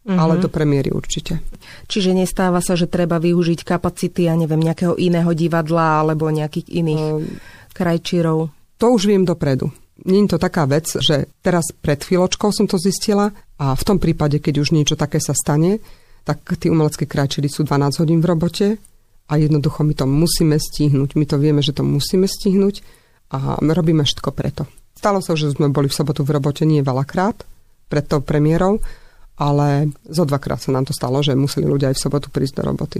Mm-hmm. 0.00 0.16
Ale 0.16 0.40
do 0.40 0.48
premiéry 0.48 0.88
určite. 0.88 1.44
Čiže 1.84 2.16
nestáva 2.16 2.64
sa, 2.64 2.72
že 2.72 2.88
treba 2.88 3.20
využiť 3.20 3.60
kapacity, 3.68 4.28
ja 4.28 4.34
neviem, 4.36 4.60
nejakého 4.60 4.96
iného 4.96 5.28
divadla 5.36 6.00
alebo 6.00 6.32
nejakých 6.32 6.72
iných 6.72 7.04
um, 7.04 7.20
krajčírov? 7.76 8.48
To 8.80 8.86
už 8.96 9.12
viem 9.12 9.28
dopredu. 9.28 9.68
Je 10.00 10.16
to 10.24 10.40
taká 10.40 10.64
vec, 10.64 10.88
že 10.88 11.28
teraz 11.44 11.68
pred 11.76 12.00
chvíľočkou 12.00 12.48
som 12.48 12.64
to 12.64 12.80
zistila 12.80 13.28
a 13.60 13.76
v 13.76 13.82
tom 13.84 14.00
prípade, 14.00 14.40
keď 14.40 14.64
už 14.64 14.72
niečo 14.72 14.96
také 14.96 15.20
sa 15.20 15.36
stane, 15.36 15.84
tak 16.24 16.40
tí 16.56 16.72
umelecké 16.72 17.04
krajčíry 17.04 17.52
sú 17.52 17.68
12 17.68 18.00
hodín 18.00 18.24
v 18.24 18.28
robote 18.32 18.66
a 19.28 19.36
jednoducho 19.36 19.84
my 19.84 19.92
to 19.92 20.08
musíme 20.08 20.56
stihnúť. 20.56 21.20
My 21.20 21.28
to 21.28 21.36
vieme, 21.36 21.60
že 21.60 21.76
to 21.76 21.84
musíme 21.84 22.24
stihnúť 22.24 22.80
a 23.36 23.60
robíme 23.60 24.00
všetko 24.00 24.32
preto. 24.32 24.64
Stalo 25.00 25.24
sa, 25.24 25.32
že 25.32 25.56
sme 25.56 25.72
boli 25.72 25.88
v 25.88 25.96
sobotu 25.96 26.28
v 26.28 26.36
robote 26.36 26.68
nie 26.68 26.84
veľakrát 26.84 27.40
pred 27.88 28.04
tou 28.04 28.20
premiérou, 28.20 28.84
ale 29.40 29.88
zo 30.04 30.28
dvakrát 30.28 30.60
sa 30.60 30.76
nám 30.76 30.84
to 30.84 30.92
stalo, 30.92 31.24
že 31.24 31.32
museli 31.32 31.64
ľudia 31.64 31.88
aj 31.88 31.96
v 31.96 32.04
sobotu 32.04 32.28
prísť 32.28 32.60
do 32.60 32.62
roboty. 32.68 32.98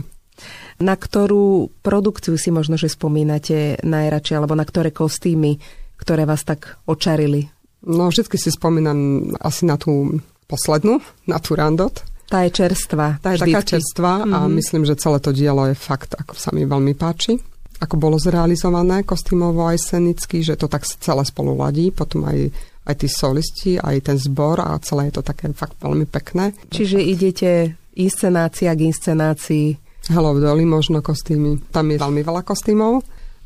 Na 0.81 0.97
ktorú 0.97 1.69
produkciu 1.85 2.41
si 2.41 2.49
možno, 2.49 2.81
že 2.81 2.89
spomínate 2.89 3.85
najradšej, 3.85 4.33
alebo 4.41 4.57
na 4.57 4.65
ktoré 4.65 4.97
kostýmy, 4.97 5.61
ktoré 6.01 6.25
vás 6.25 6.41
tak 6.41 6.81
očarili? 6.89 7.53
No, 7.85 8.09
vždy 8.09 8.25
si 8.33 8.49
spomínam 8.49 9.29
asi 9.37 9.69
na 9.69 9.77
tú 9.77 10.25
poslednú, 10.49 11.05
na 11.29 11.37
tú 11.37 11.53
Randot. 11.53 12.01
Tá 12.33 12.49
je 12.49 12.65
čerstvá. 12.65 13.21
Tá 13.21 13.37
je 13.37 13.45
vždycky. 13.45 13.53
taká 13.53 13.63
čerstvá 13.77 14.13
mm-hmm. 14.25 14.33
a 14.33 14.39
mhm. 14.49 14.53
myslím, 14.57 14.83
že 14.89 14.97
celé 14.97 15.21
to 15.21 15.37
dielo 15.37 15.69
je 15.69 15.77
fakt, 15.77 16.17
ako 16.17 16.33
sa 16.33 16.49
mi 16.57 16.65
veľmi 16.65 16.97
páči 16.97 17.50
ako 17.81 17.97
bolo 17.97 18.17
zrealizované 18.21 19.03
kostýmovo 19.09 19.65
aj 19.65 19.81
scenicky, 19.81 20.45
že 20.45 20.61
to 20.61 20.69
tak 20.69 20.85
celé 20.85 21.25
spolu 21.25 21.57
ladí, 21.57 21.89
potom 21.89 22.29
aj, 22.29 22.53
aj 22.85 22.95
tí 23.01 23.09
solisti, 23.09 23.73
aj 23.81 23.97
ten 24.05 24.17
zbor 24.21 24.61
a 24.61 24.77
celé 24.85 25.09
je 25.09 25.17
to 25.17 25.23
také 25.25 25.49
fakt 25.57 25.81
veľmi 25.81 26.05
pekné. 26.05 26.53
Čiže 26.69 27.01
idete 27.01 27.81
inscenácia 27.97 28.71
k 28.77 28.85
inscenácii? 28.85 29.67
Hello 30.13 30.37
Dolly, 30.37 30.69
možno 30.69 31.01
kostýmy. 31.01 31.73
Tam 31.73 31.89
je 31.89 31.97
veľmi 31.97 32.21
veľa 32.21 32.45
kostýmov. 32.45 33.01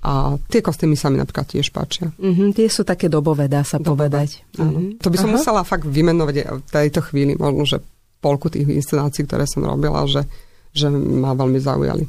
A 0.04 0.36
tie 0.52 0.60
kostýmy 0.60 1.00
sa 1.00 1.08
mi 1.08 1.16
napríklad 1.16 1.48
tiež 1.48 1.72
páčia. 1.72 2.12
Mm-hmm, 2.20 2.52
tie 2.52 2.68
sú 2.68 2.84
také 2.84 3.08
dobové, 3.08 3.48
dá 3.48 3.64
sa 3.64 3.80
dobové. 3.80 4.12
povedať. 4.12 4.44
Mm-hmm. 4.52 5.00
To 5.00 5.08
by 5.08 5.16
som 5.16 5.30
Aha. 5.32 5.36
musela 5.40 5.62
fakt 5.64 5.88
vymenovať 5.88 6.36
v 6.60 6.70
tejto 6.70 7.00
chvíli, 7.08 7.40
možno, 7.40 7.64
že 7.64 7.80
polku 8.20 8.52
tých 8.52 8.68
inscenácií, 8.68 9.24
ktoré 9.24 9.48
som 9.48 9.64
robila, 9.64 10.04
že, 10.04 10.28
že 10.76 10.92
ma 10.92 11.32
veľmi 11.32 11.56
zaujali. 11.56 12.04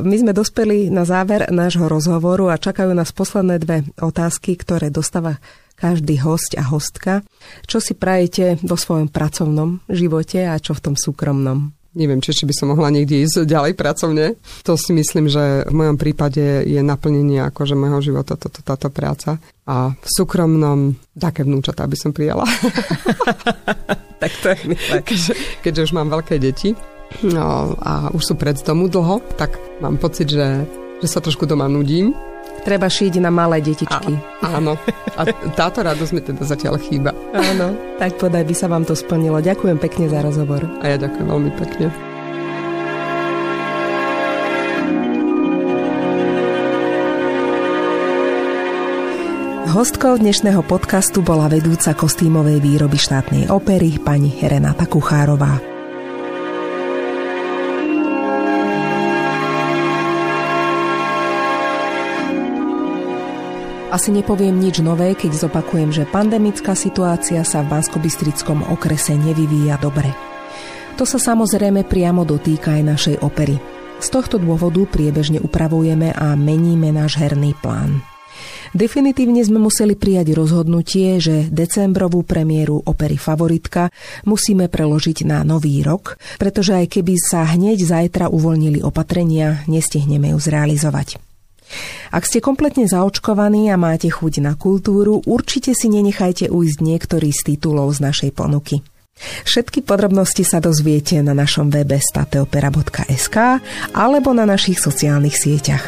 My 0.00 0.16
sme 0.16 0.32
dospeli 0.32 0.88
na 0.88 1.04
záver 1.04 1.52
nášho 1.52 1.84
rozhovoru 1.84 2.48
a 2.48 2.56
čakajú 2.56 2.96
nás 2.96 3.12
posledné 3.12 3.60
dve 3.60 3.84
otázky, 4.00 4.56
ktoré 4.56 4.88
dostáva 4.88 5.36
každý 5.76 6.16
host 6.24 6.56
a 6.56 6.64
hostka. 6.64 7.20
Čo 7.68 7.82
si 7.82 7.92
prajete 7.92 8.56
vo 8.64 8.78
svojom 8.78 9.12
pracovnom 9.12 9.84
živote 9.92 10.48
a 10.48 10.56
čo 10.56 10.72
v 10.72 10.84
tom 10.90 10.94
súkromnom? 10.96 11.76
Neviem, 11.92 12.24
či, 12.24 12.32
či 12.32 12.48
by 12.48 12.54
som 12.56 12.72
mohla 12.72 12.88
niekde 12.88 13.20
ísť 13.20 13.44
ďalej 13.44 13.76
pracovne. 13.76 14.40
To 14.64 14.80
si 14.80 14.96
myslím, 14.96 15.28
že 15.28 15.68
v 15.68 15.74
mojom 15.76 16.00
prípade 16.00 16.64
je 16.64 16.80
naplnenie 16.80 17.44
akože 17.52 17.76
môjho 17.76 18.00
života 18.00 18.32
toto, 18.40 18.64
táto 18.64 18.88
práca. 18.88 19.36
A 19.68 19.92
v 19.92 20.08
súkromnom 20.08 20.96
také 21.12 21.44
vnúčatá 21.44 21.84
by 21.84 21.96
som 22.00 22.16
prijala. 22.16 22.48
tak 24.24 24.32
to 24.40 24.56
je. 24.56 24.72
Keďže, 25.04 25.32
keďže 25.60 25.84
už 25.84 25.92
mám 25.92 26.08
veľké 26.08 26.40
deti, 26.40 26.72
no, 27.20 27.76
a 27.78 28.08
už 28.16 28.22
sú 28.22 28.34
pred 28.34 28.56
domu 28.64 28.88
dlho, 28.88 29.20
tak 29.36 29.60
mám 29.84 30.00
pocit, 30.00 30.32
že, 30.32 30.64
že 31.04 31.08
sa 31.08 31.20
trošku 31.20 31.44
doma 31.44 31.68
nudím. 31.68 32.16
Treba 32.62 32.86
šiť 32.86 33.18
na 33.18 33.30
malé 33.34 33.58
detičky. 33.58 34.14
A, 34.44 34.62
áno. 34.62 34.78
A 35.18 35.26
táto 35.58 35.82
radosť 35.82 36.12
mi 36.14 36.20
teda 36.22 36.46
zatiaľ 36.46 36.78
chýba. 36.78 37.10
Áno. 37.34 37.74
Tak 37.98 38.22
podaj 38.22 38.46
by 38.46 38.54
sa 38.54 38.70
vám 38.70 38.86
to 38.86 38.94
splnilo. 38.94 39.42
Ďakujem 39.42 39.82
pekne 39.82 40.06
za 40.06 40.22
rozhovor. 40.22 40.62
A 40.78 40.94
ja 40.94 40.96
ďakujem 41.00 41.26
veľmi 41.26 41.52
pekne. 41.58 41.90
Hostkou 49.72 50.20
dnešného 50.20 50.60
podcastu 50.68 51.24
bola 51.24 51.48
vedúca 51.48 51.96
kostýmovej 51.96 52.60
výroby 52.60 53.00
štátnej 53.00 53.48
opery 53.48 53.96
pani 53.96 54.36
Renata 54.44 54.84
Kuchárová. 54.84 55.71
Asi 63.92 64.08
nepoviem 64.08 64.56
nič 64.56 64.80
nové, 64.80 65.12
keď 65.12 65.36
zopakujem, 65.36 65.92
že 65.92 66.08
pandemická 66.08 66.72
situácia 66.72 67.44
sa 67.44 67.60
v 67.60 67.76
bansko 67.76 68.00
okrese 68.72 69.12
nevyvíja 69.20 69.76
dobre. 69.76 70.08
To 70.96 71.04
sa 71.04 71.20
samozrejme 71.20 71.84
priamo 71.84 72.24
dotýka 72.24 72.80
aj 72.80 72.88
našej 72.88 73.16
opery. 73.20 73.60
Z 74.00 74.08
tohto 74.08 74.40
dôvodu 74.40 74.80
priebežne 74.88 75.44
upravujeme 75.44 76.08
a 76.08 76.32
meníme 76.32 76.88
náš 76.88 77.20
herný 77.20 77.52
plán. 77.60 78.00
Definitívne 78.72 79.44
sme 79.44 79.60
museli 79.60 79.92
prijať 79.92 80.32
rozhodnutie, 80.40 81.20
že 81.20 81.52
decembrovú 81.52 82.24
premiéru 82.24 82.80
opery 82.80 83.20
Favoritka 83.20 83.92
musíme 84.24 84.72
preložiť 84.72 85.28
na 85.28 85.44
nový 85.44 85.84
rok, 85.84 86.16
pretože 86.40 86.72
aj 86.72 86.96
keby 86.96 87.20
sa 87.20 87.44
hneď 87.44 87.84
zajtra 87.84 88.32
uvoľnili 88.32 88.80
opatrenia, 88.80 89.60
nestihneme 89.68 90.32
ju 90.32 90.40
zrealizovať. 90.40 91.31
Ak 92.12 92.28
ste 92.28 92.44
kompletne 92.44 92.84
zaočkovaní 92.84 93.72
a 93.72 93.80
máte 93.80 94.12
chuť 94.12 94.44
na 94.44 94.52
kultúru, 94.56 95.24
určite 95.24 95.72
si 95.72 95.88
nenechajte 95.88 96.52
ujsť 96.52 96.78
niektorý 96.84 97.32
z 97.32 97.54
titulov 97.54 97.92
z 97.96 98.04
našej 98.04 98.30
ponuky. 98.36 98.84
Všetky 99.44 99.84
podrobnosti 99.84 100.42
sa 100.42 100.58
dozviete 100.58 101.20
na 101.20 101.36
našom 101.36 101.68
webe 101.68 102.00
stateopera.sk 102.00 103.36
alebo 103.92 104.32
na 104.32 104.48
našich 104.48 104.80
sociálnych 104.80 105.36
sieťach. 105.36 105.84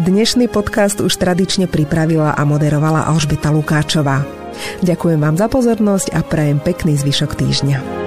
Dnešný 0.00 0.48
podcast 0.48 1.04
už 1.04 1.12
tradične 1.20 1.68
pripravila 1.68 2.32
a 2.32 2.42
moderovala 2.48 3.04
Alžbeta 3.12 3.52
Lukáčová. 3.52 4.24
Ďakujem 4.80 5.20
vám 5.20 5.36
za 5.36 5.52
pozornosť 5.52 6.16
a 6.16 6.24
prajem 6.24 6.56
pekný 6.64 6.96
zvyšok 6.96 7.36
týždňa. 7.36 8.05